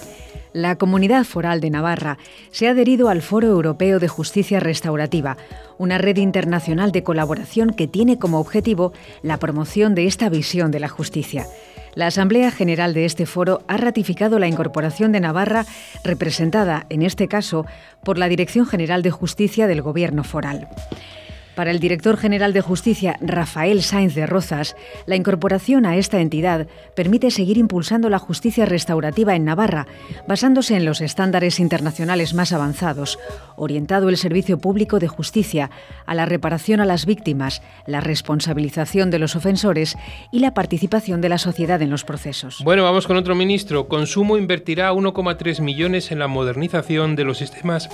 [0.53, 2.17] La Comunidad Foral de Navarra
[2.51, 5.37] se ha adherido al Foro Europeo de Justicia Restaurativa,
[5.77, 10.79] una red internacional de colaboración que tiene como objetivo la promoción de esta visión de
[10.79, 11.45] la justicia.
[11.95, 15.65] La Asamblea General de este foro ha ratificado la incorporación de Navarra,
[16.03, 17.65] representada, en este caso,
[18.03, 20.67] por la Dirección General de Justicia del Gobierno Foral.
[21.59, 26.67] Para el director general de Justicia, Rafael Sainz de Rozas, la incorporación a esta entidad
[26.95, 29.85] permite seguir impulsando la justicia restaurativa en Navarra,
[30.25, 33.19] basándose en los estándares internacionales más avanzados,
[33.57, 35.69] orientado el servicio público de justicia
[36.05, 39.97] a la reparación a las víctimas, la responsabilización de los ofensores
[40.31, 42.61] y la participación de la sociedad en los procesos.
[42.63, 43.89] Bueno, vamos con otro ministro.
[43.89, 47.89] Consumo invertirá 1,3 millones en la modernización de los sistemas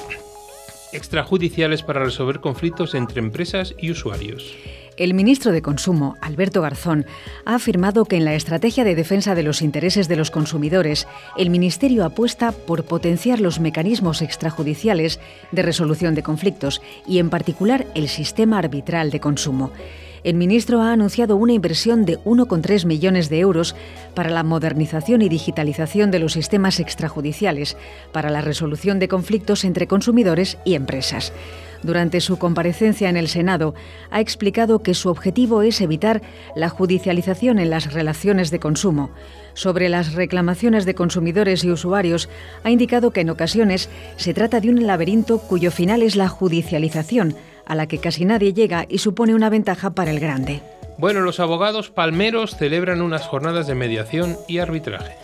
[0.95, 4.55] extrajudiciales para resolver conflictos entre empresas y usuarios.
[4.97, 7.05] El ministro de Consumo, Alberto Garzón,
[7.43, 11.05] ha afirmado que en la estrategia de defensa de los intereses de los consumidores,
[11.37, 15.19] el Ministerio apuesta por potenciar los mecanismos extrajudiciales
[15.51, 19.73] de resolución de conflictos y, en particular, el sistema arbitral de consumo
[20.25, 23.75] el ministro ha anunciado una inversión de 1,3 millones de euros
[24.15, 27.77] para la modernización y digitalización de los sistemas extrajudiciales,
[28.11, 31.31] para la resolución de conflictos entre consumidores y empresas.
[31.83, 33.75] Durante su comparecencia en el Senado,
[34.09, 36.23] ha explicado que su objetivo es evitar
[36.55, 39.11] la judicialización en las relaciones de consumo.
[39.53, 42.29] Sobre las reclamaciones de consumidores y usuarios,
[42.63, 47.35] ha indicado que en ocasiones se trata de un laberinto cuyo final es la judicialización,
[47.65, 50.61] a la que casi nadie llega y supone una ventaja para el grande.
[50.97, 55.15] Bueno, los abogados palmeros celebran unas jornadas de mediación y arbitraje.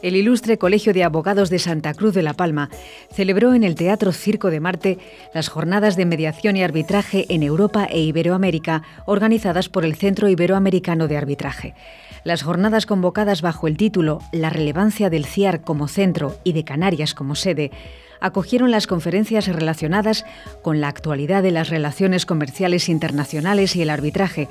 [0.00, 2.70] El ilustre Colegio de Abogados de Santa Cruz de la Palma
[3.12, 4.98] celebró en el Teatro Circo de Marte
[5.34, 11.08] las jornadas de mediación y arbitraje en Europa e Iberoamérica organizadas por el Centro Iberoamericano
[11.08, 11.74] de Arbitraje.
[12.22, 17.12] Las jornadas convocadas bajo el título La relevancia del CIAR como centro y de Canarias
[17.12, 17.72] como sede
[18.20, 20.24] acogieron las conferencias relacionadas
[20.62, 24.48] con la actualidad de las relaciones comerciales internacionales y el arbitraje,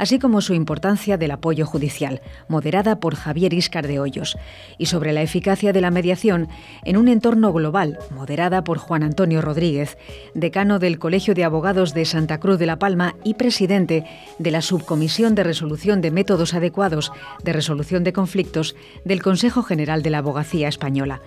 [0.00, 4.38] así como su importancia del apoyo judicial, moderada por Javier Iscar de Hoyos,
[4.78, 6.48] y sobre la eficacia de la mediación
[6.84, 9.98] en un entorno global, moderada por Juan Antonio Rodríguez,
[10.32, 14.06] decano del Colegio de Abogados de Santa Cruz de la Palma y presidente
[14.38, 17.12] de la Subcomisión de Resolución de Métodos Adecuados
[17.44, 21.20] de Resolución de Conflictos del Consejo General de la Abogacía Española.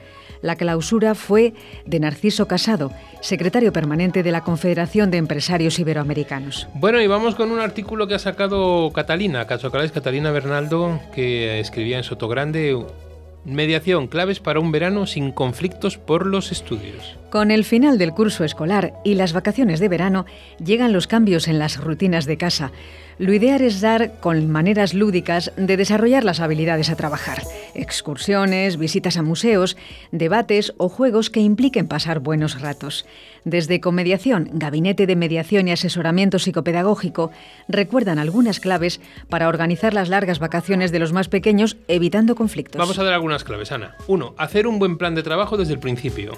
[0.44, 1.54] La clausura fue
[1.86, 2.92] de Narciso Casado,
[3.22, 6.68] secretario permanente de la Confederación de Empresarios Iberoamericanos.
[6.76, 11.98] Bueno, y vamos con un artículo que ha sacado Catalina, Cachocales Catalina Bernaldo, que escribía
[11.98, 12.78] en Sotogrande
[13.46, 17.18] Mediación, claves para un verano sin conflictos por los estudios.
[17.30, 20.26] Con el final del curso escolar y las vacaciones de verano,
[20.64, 22.72] llegan los cambios en las rutinas de casa.
[23.24, 27.42] Lo ideal es dar con maneras lúdicas de desarrollar las habilidades a trabajar.
[27.74, 29.78] Excursiones, visitas a museos,
[30.12, 33.06] debates o juegos que impliquen pasar buenos ratos.
[33.46, 37.32] Desde Comediación, Gabinete de Mediación y Asesoramiento Psicopedagógico,
[37.70, 39.00] recuerdan algunas claves
[39.30, 42.78] para organizar las largas vacaciones de los más pequeños evitando conflictos.
[42.78, 43.96] Vamos a dar algunas claves, Ana.
[44.08, 46.34] Uno, hacer un buen plan de trabajo desde el principio.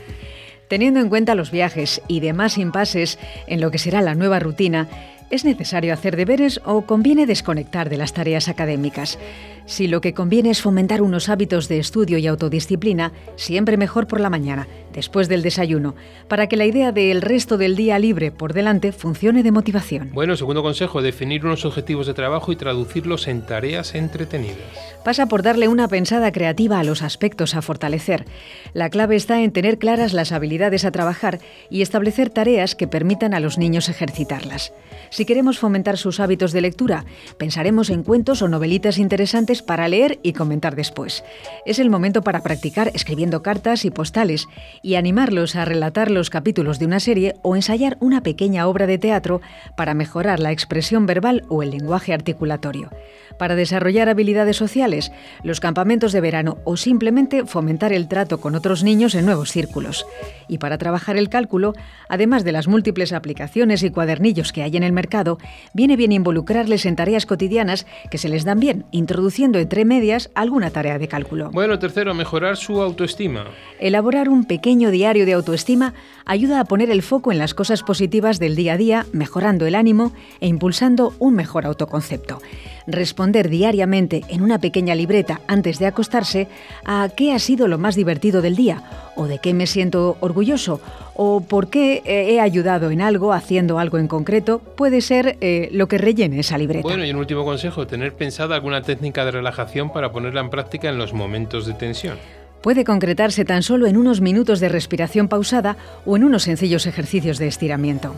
[0.68, 4.88] Teniendo en cuenta los viajes y demás impases en lo que será la nueva rutina,
[5.32, 9.18] ¿Es necesario hacer deberes o conviene desconectar de las tareas académicas?
[9.66, 14.20] Si lo que conviene es fomentar unos hábitos de estudio y autodisciplina, siempre mejor por
[14.20, 15.94] la mañana, después del desayuno,
[16.28, 20.12] para que la idea del resto del día libre por delante funcione de motivación.
[20.14, 24.58] Bueno, segundo consejo, definir unos objetivos de trabajo y traducirlos en tareas entretenidas.
[25.04, 28.26] Pasa por darle una pensada creativa a los aspectos a fortalecer.
[28.74, 31.40] La clave está en tener claras las habilidades a trabajar
[31.70, 34.74] y establecer tareas que permitan a los niños ejercitarlas.
[35.12, 37.06] Si queremos fomentar sus hábitos de lectura,
[37.38, 41.24] pensaremos en cuentos o novelitas interesantes para leer y comentar después.
[41.66, 44.48] Es el momento para practicar escribiendo cartas y postales
[44.86, 49.00] y animarlos a relatar los capítulos de una serie o ensayar una pequeña obra de
[49.00, 49.42] teatro
[49.76, 52.92] para mejorar la expresión verbal o el lenguaje articulatorio
[53.38, 55.12] para desarrollar habilidades sociales,
[55.44, 60.06] los campamentos de verano o simplemente fomentar el trato con otros niños en nuevos círculos.
[60.48, 61.74] Y para trabajar el cálculo,
[62.08, 65.38] además de las múltiples aplicaciones y cuadernillos que hay en el mercado,
[65.74, 70.70] viene bien involucrarles en tareas cotidianas que se les dan bien, introduciendo entre medias alguna
[70.70, 71.52] tarea de cálculo.
[71.52, 73.46] Bueno, tercero, mejorar su autoestima.
[73.80, 75.94] Elaborar un pequeño diario de autoestima
[76.26, 79.76] ayuda a poner el foco en las cosas positivas del día a día, mejorando el
[79.76, 82.40] ánimo e impulsando un mejor autoconcepto
[82.88, 86.48] responder diariamente en una pequeña libreta antes de acostarse
[86.86, 88.84] a qué ha sido lo más divertido del día,
[89.16, 90.82] o de qué me siento orgulloso,
[91.16, 95.88] o por qué he ayudado en algo haciendo algo en concreto, puede ser eh, lo
[95.88, 96.88] que rellene esa libreta.
[96.88, 100.90] Bueno, y un último consejo, tener pensada alguna técnica de relajación para ponerla en práctica
[100.90, 102.18] en los momentos de tensión
[102.66, 107.38] puede concretarse tan solo en unos minutos de respiración pausada o en unos sencillos ejercicios
[107.38, 108.16] de estiramiento.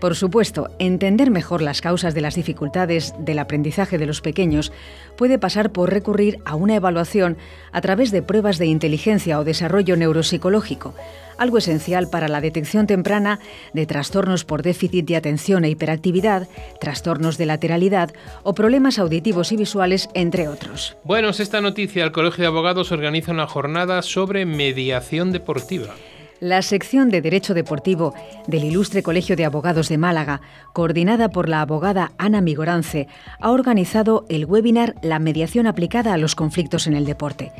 [0.00, 4.72] Por supuesto, entender mejor las causas de las dificultades del aprendizaje de los pequeños
[5.16, 7.36] puede pasar por recurrir a una evaluación
[7.72, 10.94] a través de pruebas de inteligencia o desarrollo neuropsicológico,
[11.38, 13.38] algo esencial para la detección temprana
[13.72, 16.48] de trastornos por déficit de atención e hiperactividad,
[16.80, 20.96] trastornos de lateralidad o problemas auditivos y visuales, entre otros.
[21.04, 25.94] Bueno, esta noticia, el Colegio de Abogados organiza una jornada sobre mediación deportiva.
[26.42, 28.14] La sección de Derecho Deportivo
[28.48, 30.40] del Ilustre Colegio de Abogados de Málaga,
[30.72, 33.06] coordinada por la abogada Ana Migorance,
[33.38, 37.52] ha organizado el webinar La mediación aplicada a los conflictos en el deporte.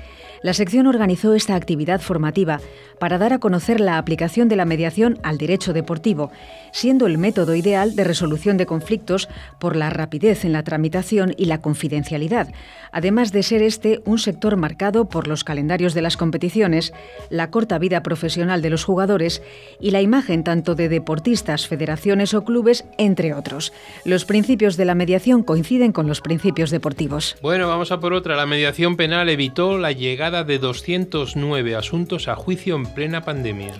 [0.43, 2.61] La sección organizó esta actividad formativa
[2.99, 6.33] para dar a conocer la aplicación de la mediación al derecho deportivo,
[6.73, 9.29] siendo el método ideal de resolución de conflictos
[9.61, 12.49] por la rapidez en la tramitación y la confidencialidad,
[12.91, 16.93] además de ser este un sector marcado por los calendarios de las competiciones,
[17.31, 19.43] la corta vida profesional de los jugadores
[19.81, 23.73] y la imagen tanto de deportistas, federaciones o clubes, entre otros.
[24.05, 27.37] Los principios de la mediación coinciden con los principios deportivos.
[27.43, 28.37] Bueno, vamos a por otra.
[28.37, 33.75] La mediación penal evitó la llegada de 209 asuntos a juicio en plena pandemia.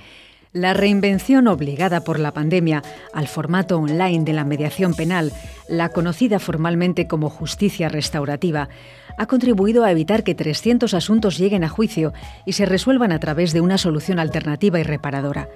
[0.53, 2.83] La reinvención obligada por la pandemia
[3.15, 5.33] al formato online de la mediación penal,
[5.67, 8.69] la conocida formalmente como justicia restaurativa,
[9.17, 12.13] ha contribuido a evitar que 300 asuntos lleguen a juicio
[12.45, 15.49] y se resuelvan a través de una solución alternativa y reparadora.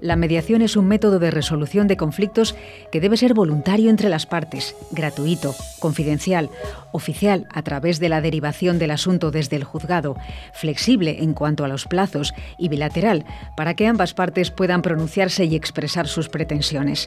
[0.00, 2.54] La mediación es un método de resolución de conflictos
[2.90, 6.48] que debe ser voluntario entre las partes, gratuito, confidencial,
[6.90, 10.16] oficial a través de la derivación del asunto desde el juzgado,
[10.54, 15.54] flexible en cuanto a los plazos y bilateral para que ambas partes puedan pronunciarse y
[15.54, 17.06] expresar sus pretensiones.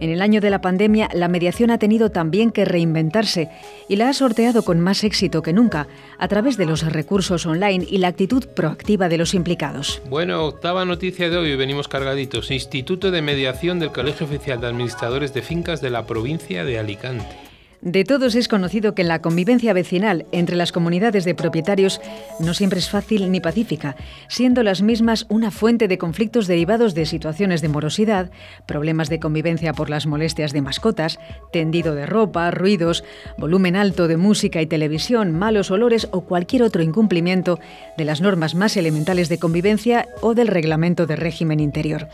[0.00, 3.48] En el año de la pandemia, la mediación ha tenido también que reinventarse
[3.88, 5.88] y la ha sorteado con más éxito que nunca
[6.18, 10.00] a través de los recursos online y la actitud proactiva de los implicados.
[10.08, 12.50] Bueno, octava noticia de hoy, venimos cargaditos.
[12.50, 17.47] Instituto de Mediación del Colegio Oficial de Administradores de Fincas de la provincia de Alicante.
[17.80, 22.00] De todos es conocido que la convivencia vecinal entre las comunidades de propietarios
[22.40, 23.94] no siempre es fácil ni pacífica,
[24.28, 28.32] siendo las mismas una fuente de conflictos derivados de situaciones de morosidad,
[28.66, 31.20] problemas de convivencia por las molestias de mascotas,
[31.52, 33.04] tendido de ropa, ruidos,
[33.36, 37.60] volumen alto de música y televisión, malos olores o cualquier otro incumplimiento
[37.96, 42.08] de las normas más elementales de convivencia o del reglamento de régimen interior.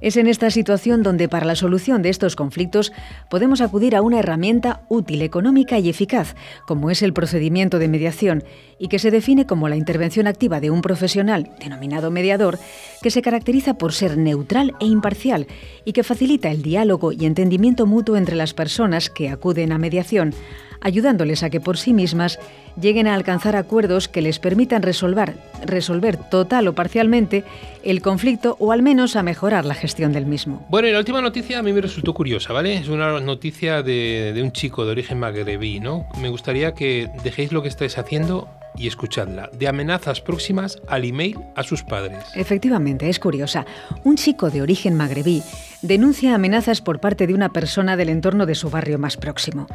[0.00, 2.92] Es en esta situación donde para la solución de estos conflictos
[3.28, 6.36] podemos acudir a una herramienta útil, económica y eficaz,
[6.66, 8.44] como es el procedimiento de mediación,
[8.78, 12.58] y que se define como la intervención activa de un profesional, denominado mediador,
[13.02, 15.46] que se caracteriza por ser neutral e imparcial
[15.84, 20.34] y que facilita el diálogo y entendimiento mutuo entre las personas que acuden a mediación
[20.80, 22.38] ayudándoles a que por sí mismas
[22.80, 27.44] lleguen a alcanzar acuerdos que les permitan resolver, resolver total o parcialmente
[27.82, 30.66] el conflicto o al menos a mejorar la gestión del mismo.
[30.68, 32.76] Bueno, y la última noticia a mí me resultó curiosa, ¿vale?
[32.76, 36.06] Es una noticia de, de un chico de origen magrebí, ¿no?
[36.20, 38.48] Me gustaría que dejéis lo que estáis haciendo
[38.78, 42.24] y escuchadla, de amenazas próximas al email a sus padres.
[42.34, 43.66] Efectivamente, es curiosa.
[44.04, 45.42] Un chico de origen magrebí
[45.82, 49.66] denuncia amenazas por parte de una persona del entorno de su barrio más próximo.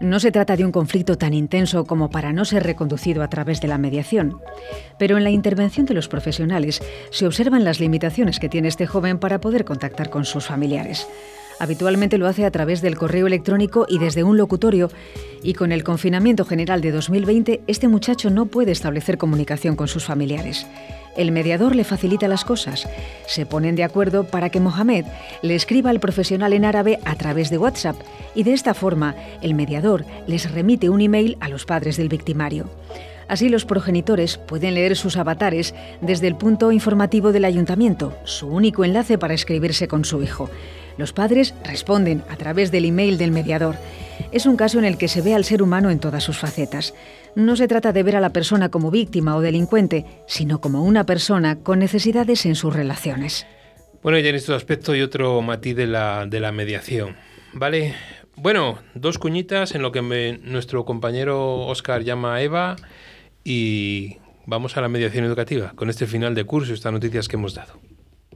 [0.00, 3.60] No se trata de un conflicto tan intenso como para no ser reconducido a través
[3.60, 4.40] de la mediación,
[4.98, 6.80] pero en la intervención de los profesionales
[7.10, 11.08] se observan las limitaciones que tiene este joven para poder contactar con sus familiares.
[11.58, 14.90] Habitualmente lo hace a través del correo electrónico y desde un locutorio,
[15.42, 20.04] y con el confinamiento general de 2020, este muchacho no puede establecer comunicación con sus
[20.04, 20.66] familiares.
[21.16, 22.88] El mediador le facilita las cosas.
[23.26, 25.04] Se ponen de acuerdo para que Mohamed
[25.42, 27.96] le escriba al profesional en árabe a través de WhatsApp
[28.36, 32.70] y de esta forma el mediador les remite un email a los padres del victimario.
[33.26, 38.84] Así los progenitores pueden leer sus avatares desde el punto informativo del ayuntamiento, su único
[38.84, 40.48] enlace para escribirse con su hijo.
[40.98, 43.76] Los padres responden a través del email del mediador.
[44.32, 46.92] Es un caso en el que se ve al ser humano en todas sus facetas.
[47.36, 51.06] No se trata de ver a la persona como víctima o delincuente, sino como una
[51.06, 53.46] persona con necesidades en sus relaciones.
[54.02, 57.16] Bueno, ya en este aspecto y otro matiz de la, de la mediación.
[57.52, 57.94] ¿Vale?
[58.36, 62.76] Bueno, dos cuñitas en lo que nuestro compañero Oscar llama Eva
[63.44, 67.54] y vamos a la mediación educativa con este final de curso, estas noticias que hemos
[67.54, 67.80] dado.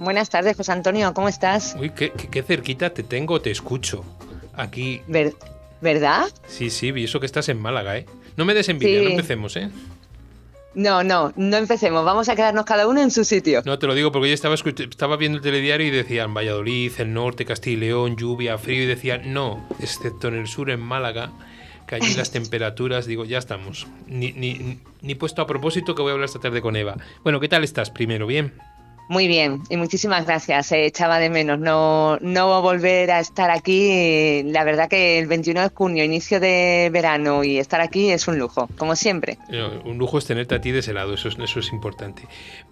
[0.00, 1.76] Buenas tardes, José Antonio, ¿cómo estás?
[1.78, 4.02] Uy, qué, qué- qué cerquita te tengo, te escucho.
[4.54, 5.02] Aquí.
[5.06, 5.34] Ver-
[5.82, 6.28] ¿Verdad?
[6.46, 8.06] Sí, sí, y eso que estás en Málaga, ¿eh?
[8.36, 9.04] No me des envidia, Sí.
[9.04, 9.68] no empecemos, ¿eh?
[10.74, 13.60] No, no, no empecemos, vamos a quedarnos cada uno en su sitio.
[13.66, 17.12] No, te lo digo porque yo estaba, estaba viendo el telediario y decían Valladolid, el
[17.12, 21.30] norte, Castilla y León, lluvia, frío, y decían no, excepto en el sur, en Málaga,
[21.86, 23.86] que allí las temperaturas, digo, ya estamos.
[24.06, 26.96] Ni, ni, ni puesto a propósito que voy a hablar esta tarde con Eva.
[27.22, 28.26] Bueno, ¿qué tal estás primero?
[28.26, 28.54] ¿Bien?
[29.10, 30.70] Muy bien, y muchísimas gracias.
[30.70, 34.44] eh, echaba de menos no, no volver a estar aquí.
[34.44, 38.38] La verdad que el 21 de junio, inicio de verano, y estar aquí es un
[38.38, 39.36] lujo, como siempre.
[39.50, 42.22] Eh, Un lujo es tenerte a ti de ese lado, eso es, eso es importante.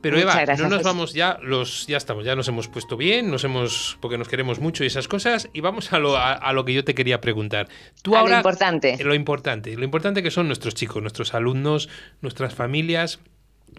[0.01, 2.97] Pero Muchas Eva, gracias, no nos vamos ya, los, ya estamos, ya nos hemos puesto
[2.97, 6.35] bien, nos hemos, porque nos queremos mucho y esas cosas, y vamos a lo, a,
[6.35, 7.67] a lo que yo te quería preguntar.
[8.03, 8.97] Tú A lo ahora, importante.
[9.03, 11.89] Lo importante, lo importante que son nuestros chicos, nuestros alumnos,
[12.21, 13.19] nuestras familias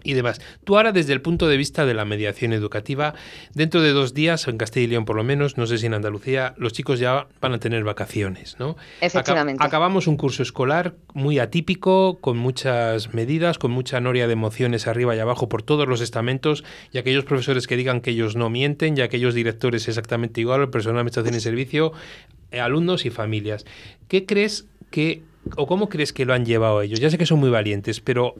[0.04, 0.40] y demás.
[0.64, 3.14] Tú ahora desde el punto de vista de la mediación educativa,
[3.54, 5.94] dentro de dos días, en Castilla y León por lo menos, no sé si en
[5.94, 8.76] Andalucía, los chicos ya van a tener vacaciones, ¿no?
[9.00, 9.58] Efectivamente.
[9.62, 14.86] Aca- acabamos un curso escolar muy atípico, con muchas medidas, con mucha noria de emociones
[14.86, 18.50] arriba y abajo por todos los estamentos, y aquellos profesores que digan que ellos no
[18.50, 21.92] mienten, y aquellos directores exactamente igual, el personal de administración y servicio,
[22.50, 23.64] eh, alumnos y familias.
[24.08, 25.22] ¿Qué crees que,
[25.56, 27.00] o cómo crees que lo han llevado ellos?
[27.00, 28.34] Ya sé que son muy valientes, pero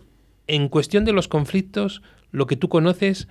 [0.51, 3.29] en cuestión de los conflictos, lo que tú conoces,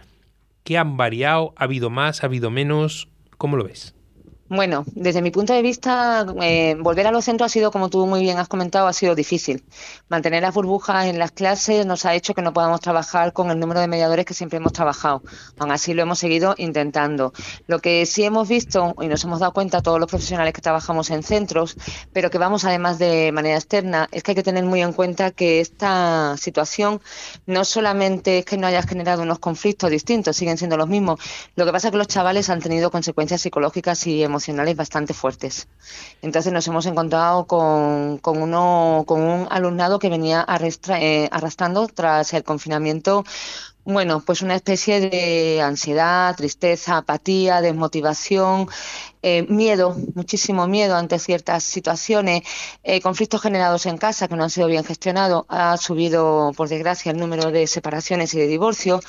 [0.63, 1.53] ¿qué han variado?
[1.57, 2.23] ¿Ha habido más?
[2.23, 3.09] ¿Ha habido menos?
[3.37, 3.93] ¿Cómo lo ves?
[4.51, 8.07] Bueno, desde mi punto de vista, eh, volver a los centros ha sido, como tú
[8.07, 9.63] muy bien has comentado, ha sido difícil.
[10.07, 13.59] Mantener las burbujas en las clases nos ha hecho que no podamos trabajar con el
[13.59, 15.21] número de mediadores que siempre hemos trabajado.
[15.59, 17.31] Aún así lo hemos seguido intentando.
[17.67, 21.11] Lo que sí hemos visto y nos hemos dado cuenta todos los profesionales que trabajamos
[21.11, 21.77] en centros,
[22.11, 25.29] pero que vamos además de manera externa, es que hay que tener muy en cuenta
[25.29, 27.01] que esta situación
[27.45, 31.19] no solamente es que no haya generado unos conflictos distintos, siguen siendo los mismos.
[31.55, 35.67] Lo que pasa es que los chavales han tenido consecuencias psicológicas y emocionales bastante fuertes.
[36.21, 41.87] Entonces nos hemos encontrado con, con uno, con un alumnado que venía arrastra- eh, arrastrando
[41.87, 43.23] tras el confinamiento
[43.85, 48.67] bueno, pues una especie de ansiedad, tristeza, apatía, desmotivación,
[49.21, 52.43] eh, miedo, muchísimo miedo ante ciertas situaciones,
[52.83, 55.45] eh, conflictos generados en casa que no han sido bien gestionados.
[55.49, 59.03] Ha subido, por desgracia, el número de separaciones y de divorcios.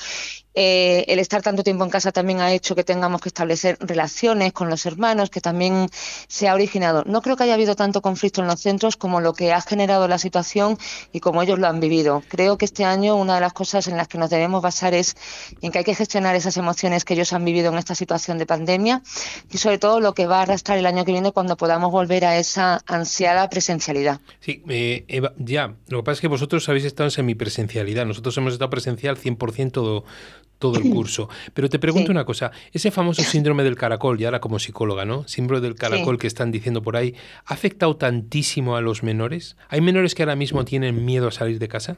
[0.53, 4.53] Eh, el estar tanto tiempo en casa también ha hecho que tengamos que establecer relaciones
[4.53, 5.89] con los hermanos, que también
[6.27, 7.05] se ha originado.
[7.07, 10.09] No creo que haya habido tanto conflicto en los centros como lo que ha generado
[10.09, 10.77] la situación
[11.13, 12.25] y como ellos lo han vivido.
[12.29, 15.17] Creo que este año una de las cosas en las que nos debemos basar es
[15.63, 18.47] en que hay que gestionar esas emociones que ellos han vivido en esta situación de
[18.47, 19.03] pandemia
[19.51, 22.25] y sobre todo lo que va a arrastrar el año que viene cuando podamos volver
[22.25, 24.21] a esa ansiada presencialidad.
[24.41, 25.75] Sí, eh, Eva, ya.
[25.89, 28.07] Lo que pasa es que vosotros habéis estado en semipresencialidad.
[28.07, 30.05] Nosotros hemos estado presencial 100% todo,
[30.59, 31.29] todo el curso.
[31.55, 32.13] Pero te pregunto Sí.
[32.13, 32.51] una cosa.
[32.73, 35.27] Ese famoso síndrome del caracol, y ahora como psicóloga, ¿no?
[35.29, 37.15] Síndrome del caracol que están diciendo por ahí,
[37.47, 39.57] ¿ha afectado tantísimo a los menores?
[39.69, 41.97] ¿Hay menores que ahora mismo tienen miedo a salir de casa?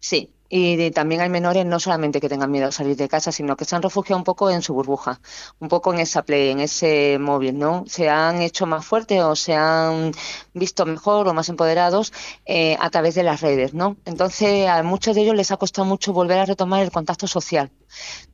[0.00, 3.56] Sí, y también hay menores no solamente que tengan miedo a salir de casa, sino
[3.56, 5.20] que se han refugiado un poco en su burbuja,
[5.58, 7.84] un poco en esa play, en ese móvil, ¿no?
[7.86, 10.12] Se han hecho más fuertes o se han
[10.52, 12.12] visto mejor o más empoderados
[12.46, 13.96] eh, a través de las redes, ¿no?
[14.04, 17.70] Entonces a muchos de ellos les ha costado mucho volver a retomar el contacto social.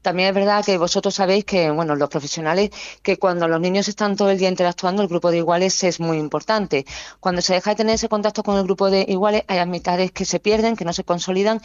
[0.02, 2.70] También es verdad que vosotros sabéis que, bueno, los profesionales,
[3.02, 6.16] que cuando los niños están todo el día interactuando, el grupo de iguales es muy
[6.18, 6.86] importante.
[7.20, 10.24] Cuando se deja de tener ese contacto con el grupo de iguales, hay amistades que
[10.24, 11.60] se pierden, que no se consolidan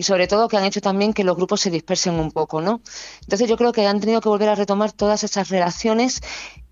[0.00, 2.80] y sobre todo que han hecho también que los grupos se dispersen un poco, ¿no?
[3.20, 6.22] Entonces yo creo que han tenido que volver a retomar todas esas relaciones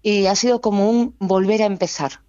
[0.00, 2.22] y ha sido como un volver a empezar.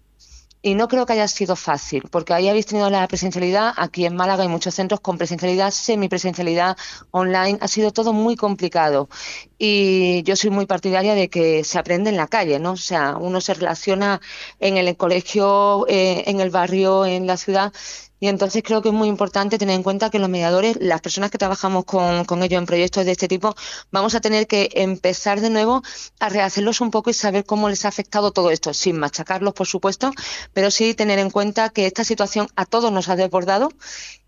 [0.60, 4.14] Y no creo que haya sido fácil, porque ahí habéis tenido la presencialidad, aquí en
[4.14, 6.76] Málaga hay muchos centros con presencialidad, semipresencialidad,
[7.12, 9.08] online, ha sido todo muy complicado.
[9.56, 12.72] Y yo soy muy partidaria de que se aprende en la calle, ¿no?
[12.72, 14.20] O sea, uno se relaciona
[14.58, 17.72] en el colegio, eh, en el barrio, en la ciudad,
[18.20, 21.30] y entonces creo que es muy importante tener en cuenta que los mediadores, las personas
[21.30, 23.54] que trabajamos con, con ellos en proyectos de este tipo,
[23.90, 25.82] vamos a tener que empezar de nuevo
[26.20, 29.66] a rehacerlos un poco y saber cómo les ha afectado todo esto, sin machacarlos, por
[29.66, 30.12] supuesto,
[30.52, 33.70] pero sí tener en cuenta que esta situación a todos nos ha desbordado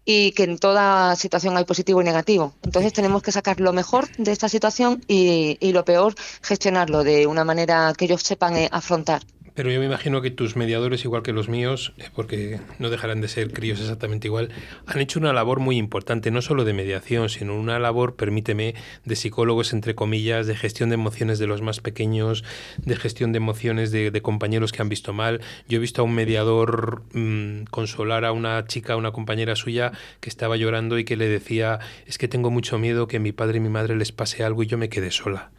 [0.05, 2.55] y que en toda situación hay positivo y negativo.
[2.62, 7.26] Entonces tenemos que sacar lo mejor de esta situación y, y lo peor gestionarlo de
[7.26, 9.22] una manera que ellos sepan eh, afrontar.
[9.55, 13.20] Pero yo me imagino que tus mediadores, igual que los míos, eh, porque no dejarán
[13.20, 14.50] de ser críos exactamente igual,
[14.86, 18.74] han hecho una labor muy importante, no solo de mediación, sino una labor, permíteme,
[19.05, 22.44] de psicólogos, entre comillas, de gestión de emociones de los más pequeños,
[22.78, 25.40] de gestión de emociones de, compañeros que han visto mal.
[25.68, 29.92] Yo he visto a un mediador mm, consolar a una chica, a una compañera suya,
[30.20, 33.59] que estaba llorando y que le decía, es que tengo mucho miedo que mi padre
[33.59, 35.50] y mi madre les pase algo y yo me quede sola.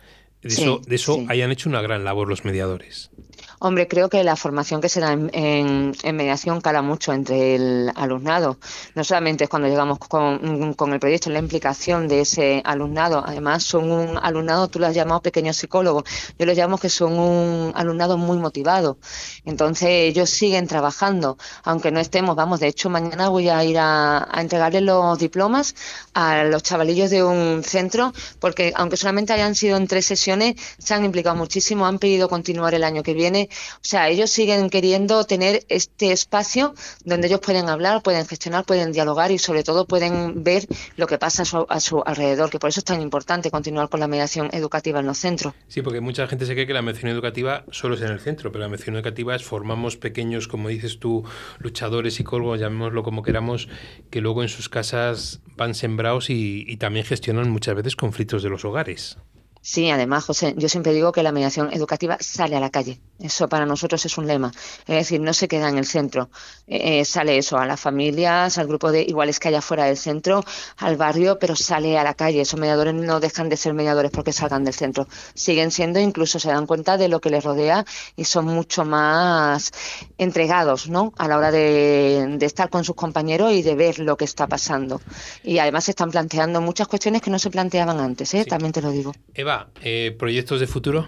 [0.41, 3.11] De eso, de eso hayan hecho una gran labor los mediadores.
[3.65, 8.57] Hombre, creo que la formación que se da en, mediación cala mucho entre el alumnado.
[8.93, 13.23] No solamente es cuando llegamos con, el proyecto, la implicación de ese alumnado.
[13.25, 16.03] Además, son un alumnado, tú lo has llamado pequeño psicólogo.
[16.37, 18.97] Yo lo llamo que son un alumnado muy motivado.
[19.45, 22.35] Entonces, ellos siguen trabajando, aunque no estemos.
[22.35, 25.73] Vamos, de hecho, mañana voy a ir a, a entregarles los diplomas
[26.13, 28.11] a los chavalillos de un centro,
[28.41, 32.73] porque aunque solamente hayan sido en tres sesiones, se han implicado muchísimo, han pedido continuar
[32.73, 36.73] el año que viene o sea, ellos siguen queriendo tener este espacio
[37.05, 41.17] donde ellos pueden hablar, pueden gestionar, pueden dialogar y sobre todo pueden ver lo que
[41.17, 44.99] pasa a su, alrededor, que por eso es tan importante continuar con la mediación educativa
[44.99, 45.53] en los centros.
[45.67, 48.51] Sí, porque mucha gente se cree que la mediación educativa solo es en el centro,
[48.51, 51.23] pero la mediación educativa es formamos pequeños, como dices tú,
[51.59, 53.67] luchadores, psicólogos, llamémoslo como queramos,
[54.09, 58.65] que luego en sus casas van sembrados y también gestionan muchas veces conflictos de los
[58.65, 59.17] hogares.
[59.65, 62.99] Sí, además, José, yo siempre digo que la mediación educativa sale a la calle.
[63.17, 64.51] Eso para nosotros es un lema.
[64.85, 66.29] Es decir, no se queda en el centro.
[66.67, 69.95] Eh, eh, sale eso a las familias, al grupo de iguales que haya fuera del
[69.95, 70.43] centro,
[70.79, 72.41] al barrio, pero sale a la calle.
[72.41, 75.07] Esos mediadores no dejan de ser mediadores porque salgan del centro.
[75.33, 77.85] Siguen siendo, incluso se dan cuenta de lo que les rodea
[78.17, 79.71] y son mucho más
[80.17, 81.13] entregados, ¿no?
[81.17, 84.99] A la hora de, estar con sus compañeros y de ver lo que está pasando.
[85.41, 88.43] Y además se están planteando muchas cuestiones que no se planteaban antes, ¿eh?
[88.43, 89.13] También te lo digo.
[89.81, 91.05] Eh, ¿proyectos de futuro?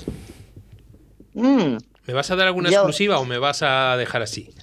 [1.34, 1.78] Mm.
[2.08, 4.54] ¿Me vas a dar alguna exclusiva o me vas a dejar así?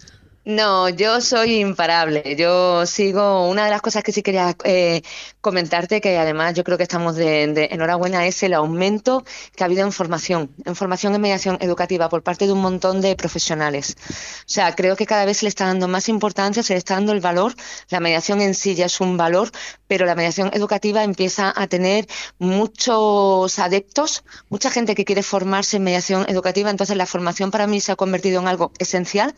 [0.44, 2.36] No, yo soy imparable.
[2.36, 3.48] Yo sigo.
[3.48, 5.02] Una de las cosas que sí quería eh,
[5.42, 9.24] comentarte, que además yo creo que estamos de, enhorabuena, es el aumento
[9.56, 13.00] que ha habido en formación, en formación en mediación educativa por parte de un montón
[13.00, 13.96] de profesionales.
[14.08, 14.14] O
[14.46, 17.12] sea, creo que cada vez se le está dando más importancia, se le está dando
[17.12, 17.54] el valor.
[17.90, 19.50] La mediación en sí ya es un valor,
[19.88, 22.06] pero la mediación educativa empieza a tener
[22.38, 26.70] muchos adeptos, mucha gente que quiere formarse en mediación educativa.
[26.70, 29.34] Entonces, la formación para mí se ha convertido en algo esencial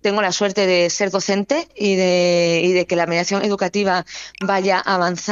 [0.00, 4.04] tengo la suerte de ser docente y de, y de que la mediación educativa
[4.40, 5.27] vaya avanzando.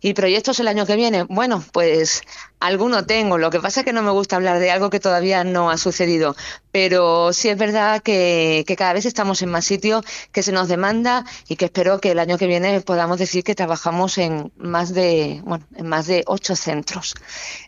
[0.00, 1.24] ¿Y proyectos el año que viene?
[1.24, 2.22] Bueno, pues
[2.62, 3.38] alguno tengo.
[3.38, 5.76] Lo que pasa es que no me gusta hablar de algo que todavía no ha
[5.76, 6.36] sucedido.
[6.70, 10.68] Pero sí es verdad que, que cada vez estamos en más sitios, que se nos
[10.68, 14.94] demanda y que espero que el año que viene podamos decir que trabajamos en más
[14.94, 17.14] de, bueno, en más de ocho centros,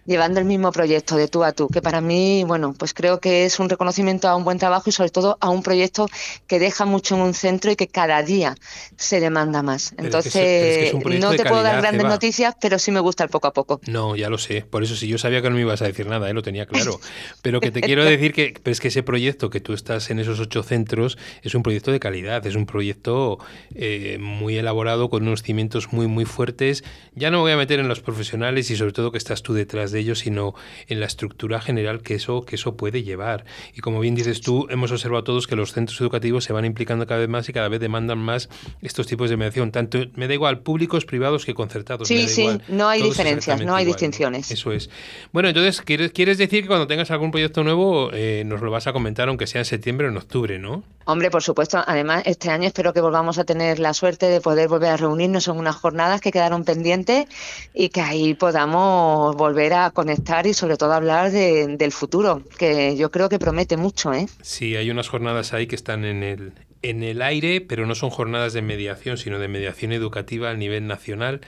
[0.06, 3.44] llevando el mismo proyecto de tú a tú, que para mí, bueno, pues creo que
[3.44, 6.08] es un reconocimiento a un buen trabajo y sobre todo a un proyecto
[6.46, 8.54] que deja mucho en un centro y que cada día
[8.96, 9.94] se demanda más.
[9.98, 13.80] Entonces, no te puedo dar grandes noticias, pero sí me gusta el poco a poco.
[13.86, 14.62] No, ya lo sé.
[14.62, 16.34] Por eso sí, yo sabía que no me ibas a decir nada, ¿eh?
[16.34, 17.00] lo tenía claro.
[17.42, 20.40] Pero que te quiero decir que, es que ese proyecto que tú estás en esos
[20.40, 23.38] ocho centros es un proyecto de calidad, es un proyecto
[23.74, 26.84] eh, muy elaborado con unos cimientos muy, muy fuertes.
[27.14, 29.54] Ya no me voy a meter en los profesionales y sobre todo que estás tú
[29.54, 30.54] detrás de ellos, sino
[30.88, 33.44] en la estructura general que eso, que eso puede llevar.
[33.74, 37.06] Y como bien dices tú, hemos observado todos que los centros educativos se van implicando
[37.06, 38.48] cada vez más y cada vez demandan más
[38.82, 39.72] estos tipos de mediación.
[39.72, 42.08] Tanto me da igual públicos, privados que concertados.
[42.08, 44.50] Sí, sí, no hay diferencias, no hay distinciones.
[44.50, 44.90] Eso es.
[45.32, 48.86] Bueno, entonces, ¿quieres, ¿quieres decir que cuando tengas algún proyecto nuevo eh, nos lo vas
[48.86, 50.84] a comentar, aunque sea en septiembre o en octubre, ¿no?
[51.06, 51.82] Hombre, por supuesto.
[51.86, 55.48] Además, este año espero que volvamos a tener la suerte de poder volver a reunirnos
[55.48, 57.26] en unas jornadas que quedaron pendientes
[57.74, 63.10] y que ahí podamos volver a conectar y sobre todo hablar del futuro, que yo
[63.10, 64.26] creo que promete mucho, ¿eh?
[64.42, 66.52] Sí, hay unas jornadas ahí que están en el,
[66.82, 70.86] en el aire, pero no son jornadas de mediación, sino de mediación educativa a nivel
[70.86, 71.40] nacional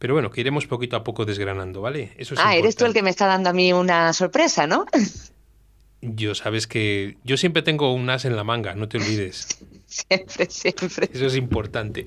[0.00, 2.14] pero bueno, que iremos poquito a poco desgranando, ¿vale?
[2.16, 4.86] Eso ah, eres tú el que me está dando a mí una sorpresa, ¿no?
[6.00, 9.58] Yo sabes que yo siempre tengo un as en la manga, no te olvides.
[9.90, 11.08] siempre, siempre.
[11.12, 12.06] Eso es importante.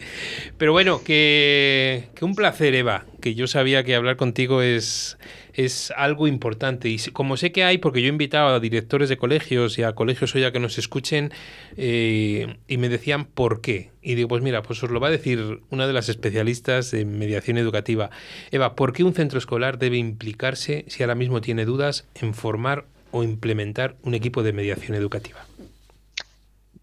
[0.58, 5.18] Pero bueno, que, que un placer, Eva, que yo sabía que hablar contigo es
[5.54, 6.90] es algo importante.
[6.90, 9.94] Y como sé que hay, porque yo he invitado a directores de colegios y a
[9.94, 11.32] colegios hoy a que nos escuchen
[11.78, 13.92] eh, y me decían por qué.
[14.02, 17.18] Y digo, pues mira, pues os lo va a decir una de las especialistas en
[17.18, 18.10] mediación educativa.
[18.52, 22.86] Eva, ¿por qué un centro escolar debe implicarse, si ahora mismo tiene dudas, en formar
[23.12, 25.46] o implementar un equipo de mediación educativa?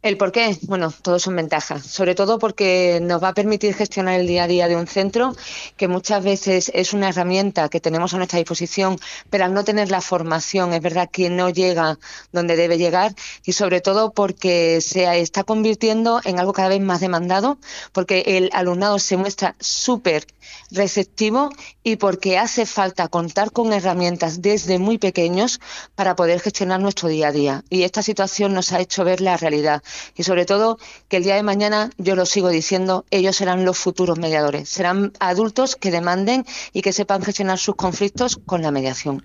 [0.02, 0.56] ¿El por qué?
[0.62, 4.46] Bueno, todos son ventajas, sobre todo porque nos va a permitir gestionar el día a
[4.46, 5.36] día de un centro,
[5.76, 8.98] que muchas veces es una herramienta que tenemos a nuestra disposición,
[9.28, 11.98] pero al no tener la formación, es verdad que no llega
[12.32, 17.00] donde debe llegar y sobre todo porque se está convirtiendo en algo cada vez más
[17.00, 17.58] demandado,
[17.92, 20.26] porque el alumnado se muestra súper
[20.70, 21.50] receptivo
[21.82, 25.60] y porque hace falta contar con herramientas desde muy pequeños
[25.94, 27.64] para poder gestionar nuestro día a día.
[27.68, 29.82] Y esta situación nos ha hecho ver la realidad
[30.16, 30.78] y sobre todo
[31.08, 35.12] que el día de mañana, yo lo sigo diciendo, ellos serán los futuros mediadores, serán
[35.20, 39.24] adultos que demanden y que sepan gestionar sus conflictos con la mediación.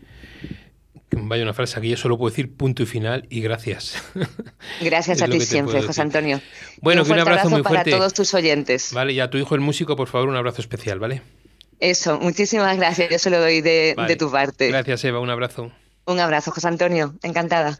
[1.11, 3.95] Vaya una frase aquí yo solo puedo decir punto y final y gracias.
[4.81, 6.41] Gracias a ti siempre, José Antonio.
[6.81, 8.91] Bueno, un, un abrazo, muy fuerte para todos tus oyentes.
[8.93, 11.21] Vale, y a tu hijo el músico, por favor, un abrazo especial, ¿vale?
[11.79, 14.69] Eso, muchísimas gracias, yo se lo doy de, de tu parte.
[14.69, 15.71] Gracias, Eva, un abrazo.
[16.05, 17.79] Un abrazo, José Antonio, encantada.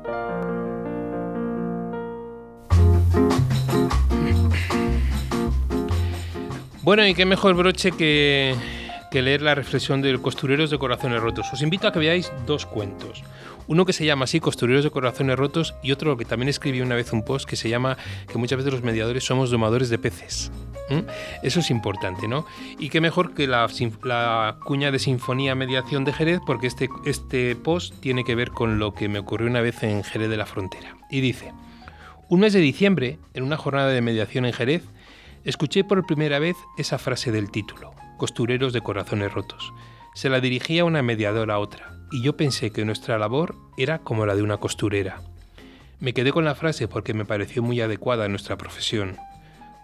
[6.83, 8.55] Bueno, y qué mejor broche que,
[9.11, 11.53] leer la reflexión de Costureros de Corazones Rotos.
[11.53, 13.23] Os invito a que veáis dos cuentos.
[13.67, 16.95] Uno que se llama así, Costureros de Corazones Rotos, y otro que también escribí una
[16.95, 20.51] vez un post que se llama que muchas veces los mediadores somos domadores de peces.
[21.43, 22.45] Eso es importante, ¿no?
[22.79, 23.67] Y qué mejor que la,
[24.03, 28.79] la, cuña de Sinfonía Mediación de Jerez, porque este, este post tiene que ver con
[28.79, 30.97] lo que me ocurrió una vez en Jerez de la Frontera.
[31.11, 31.53] Y dice,
[32.27, 34.83] un mes de diciembre, en una jornada de mediación en Jerez,
[35.43, 39.73] Escuché por primera vez esa frase del título, costureros de corazones rotos.
[40.13, 44.27] Se la dirigía una mediadora a otra, y yo pensé que nuestra labor era como
[44.27, 45.19] la de una costurera.
[45.99, 49.17] Me quedé con la frase porque me pareció muy adecuada a nuestra profesión.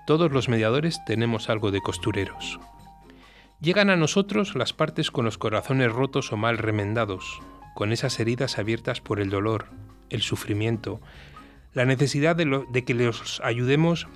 [0.05, 2.59] Todos los mediadores tenemos algo de costureros.
[3.59, 7.41] Llegan a nosotros las partes con los corazones rotos o mal remendados,
[7.73, 9.69] con esas heridas abiertas por el dolor,
[10.11, 11.01] el sufrimiento,
[11.73, 14.07] la necesidad de, de que los ayudemos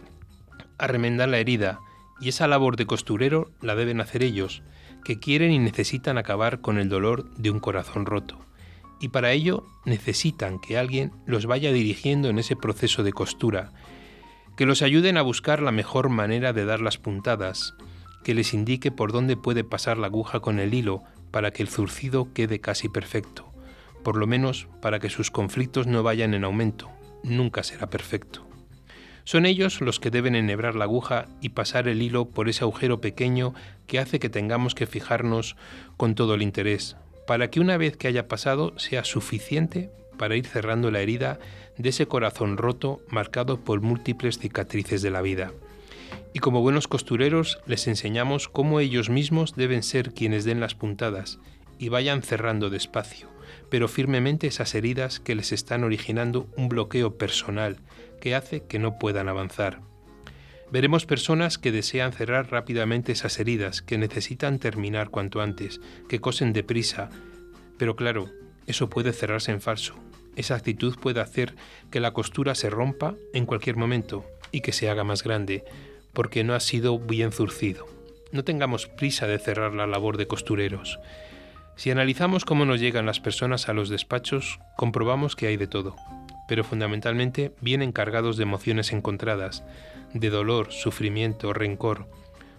[0.81, 1.79] a remendar la herida,
[2.19, 4.63] y esa labor de costurero la deben hacer ellos,
[5.03, 8.37] que quieren y necesitan acabar con el dolor de un corazón roto.
[8.99, 13.71] Y para ello necesitan que alguien los vaya dirigiendo en ese proceso de costura,
[14.55, 17.73] que los ayuden a buscar la mejor manera de dar las puntadas,
[18.23, 21.69] que les indique por dónde puede pasar la aguja con el hilo para que el
[21.69, 23.51] zurcido quede casi perfecto,
[24.03, 26.91] por lo menos para que sus conflictos no vayan en aumento,
[27.23, 28.50] nunca será perfecto.
[29.23, 33.01] Son ellos los que deben enhebrar la aguja y pasar el hilo por ese agujero
[33.01, 33.53] pequeño
[33.87, 35.55] que hace que tengamos que fijarnos
[35.97, 36.97] con todo el interés,
[37.27, 41.39] para que una vez que haya pasado sea suficiente para ir cerrando la herida
[41.77, 45.51] de ese corazón roto marcado por múltiples cicatrices de la vida.
[46.33, 51.39] Y como buenos costureros les enseñamos cómo ellos mismos deben ser quienes den las puntadas
[51.77, 53.29] y vayan cerrando despacio,
[53.69, 57.77] pero firmemente esas heridas que les están originando un bloqueo personal
[58.21, 59.81] que hace que no puedan avanzar.
[60.71, 66.53] Veremos personas que desean cerrar rápidamente esas heridas, que necesitan terminar cuanto antes, que cosen
[66.53, 67.09] deprisa,
[67.77, 68.29] pero claro,
[68.67, 69.95] eso puede cerrarse en falso.
[70.37, 71.55] Esa actitud puede hacer
[71.91, 75.65] que la costura se rompa en cualquier momento y que se haga más grande,
[76.13, 77.85] porque no ha sido bien zurcido.
[78.31, 80.99] No tengamos prisa de cerrar la labor de costureros.
[81.75, 85.97] Si analizamos cómo nos llegan las personas a los despachos, comprobamos que hay de todo
[86.51, 89.63] pero fundamentalmente vienen cargados de emociones encontradas,
[90.13, 92.09] de dolor, sufrimiento, rencor,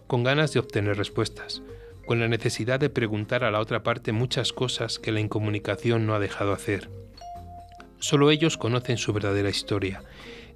[0.07, 1.61] con ganas de obtener respuestas,
[2.07, 6.14] con la necesidad de preguntar a la otra parte muchas cosas que la incomunicación no
[6.14, 6.88] ha dejado hacer.
[7.99, 10.03] Solo ellos conocen su verdadera historia.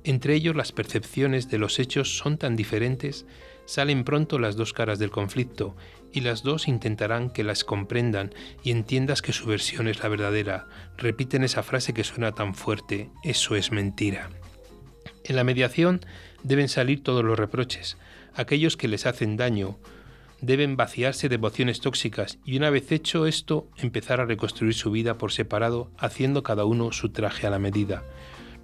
[0.03, 3.26] Entre ellos las percepciones de los hechos son tan diferentes,
[3.66, 5.76] salen pronto las dos caras del conflicto
[6.12, 10.66] y las dos intentarán que las comprendan y entiendas que su versión es la verdadera.
[10.96, 14.30] Repiten esa frase que suena tan fuerte, eso es mentira.
[15.24, 16.00] En la mediación
[16.42, 17.98] deben salir todos los reproches,
[18.34, 19.78] aquellos que les hacen daño,
[20.40, 25.18] deben vaciarse de emociones tóxicas y una vez hecho esto empezar a reconstruir su vida
[25.18, 28.04] por separado, haciendo cada uno su traje a la medida.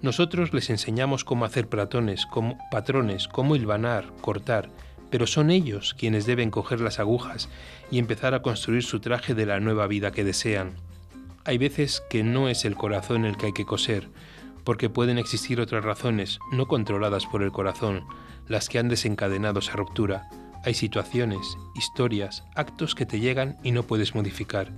[0.01, 4.69] Nosotros les enseñamos cómo hacer platones, cómo patrones, cómo hilvanar, cortar,
[5.13, 7.47] pero son ellos quienes deben coger las agujas
[7.91, 10.73] y empezar a construir su traje de la nueva vida que desean.
[11.45, 14.09] Hay veces que no es el corazón el que hay que coser,
[14.63, 18.05] porque pueden existir otras razones, no controladas por el corazón,
[18.47, 20.31] las que han desencadenado esa ruptura.
[20.65, 24.71] Hay situaciones, historias, actos que te llegan y no puedes modificar.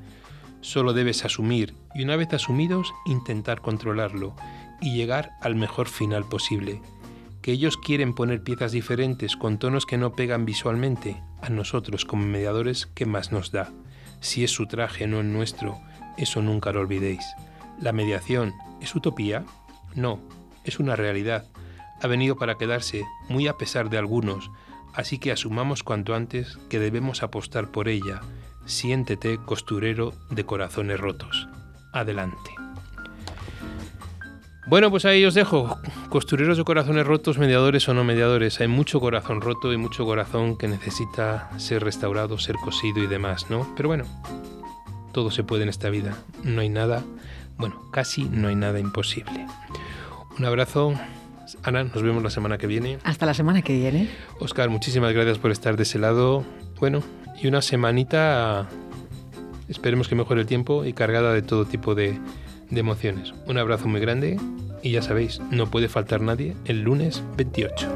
[0.60, 4.36] Solo debes asumir y una vez asumidos intentar controlarlo
[4.82, 6.82] y llegar al mejor final posible.
[7.46, 12.26] Que ellos quieren poner piezas diferentes con tonos que no pegan visualmente, a nosotros como
[12.26, 13.72] mediadores, ¿qué más nos da?
[14.20, 15.80] Si es su traje, no el nuestro,
[16.18, 17.24] eso nunca lo olvidéis.
[17.80, 19.46] La mediación, ¿es utopía?
[19.94, 20.20] No,
[20.64, 21.46] es una realidad.
[22.02, 24.50] Ha venido para quedarse, muy a pesar de algunos,
[24.96, 28.22] así que asumamos cuanto antes que debemos apostar por ella.
[28.66, 31.48] Siéntete costurero de corazones rotos.
[31.94, 32.65] Adelante.
[34.68, 35.78] Bueno, pues ahí os dejo.
[36.10, 38.60] Costureros de corazones rotos, mediadores o no mediadores.
[38.62, 43.50] Hay mucho corazón roto y mucho corazón que necesita ser restaurado, ser cosido y demás,
[43.52, 43.72] ¿no?
[43.76, 44.06] Pero bueno,
[45.12, 46.18] todo se puede en esta vida.
[46.44, 47.04] No hay nada,
[47.58, 49.46] bueno, casi no hay nada imposible.
[50.38, 50.94] Un abrazo.
[51.62, 52.98] Ana, nos vemos la semana que viene.
[53.04, 54.10] Hasta la semana que viene.
[54.40, 56.44] Oscar, muchísimas gracias por estar de ese lado.
[56.80, 57.04] Bueno,
[57.42, 58.68] y una semanita,
[59.70, 62.20] esperemos que mejore el tiempo y cargada de todo tipo de
[62.70, 63.34] de emociones.
[63.48, 64.40] Un abrazo muy grande
[64.82, 67.88] y ya sabéis, no puede faltar nadie el lunes 28.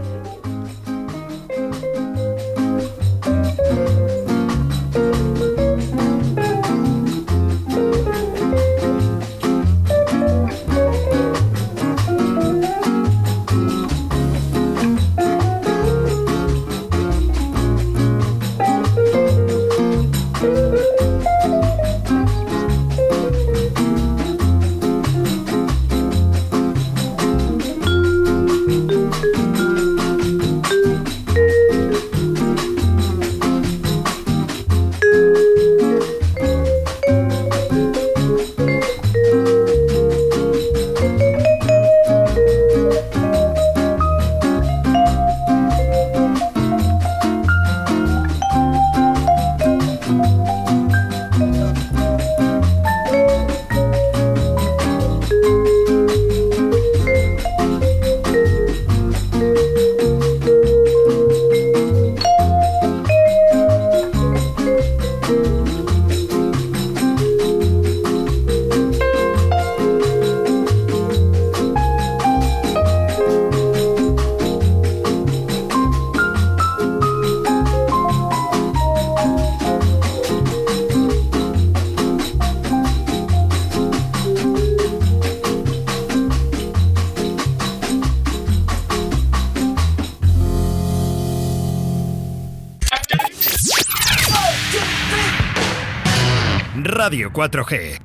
[97.40, 97.99] 4G.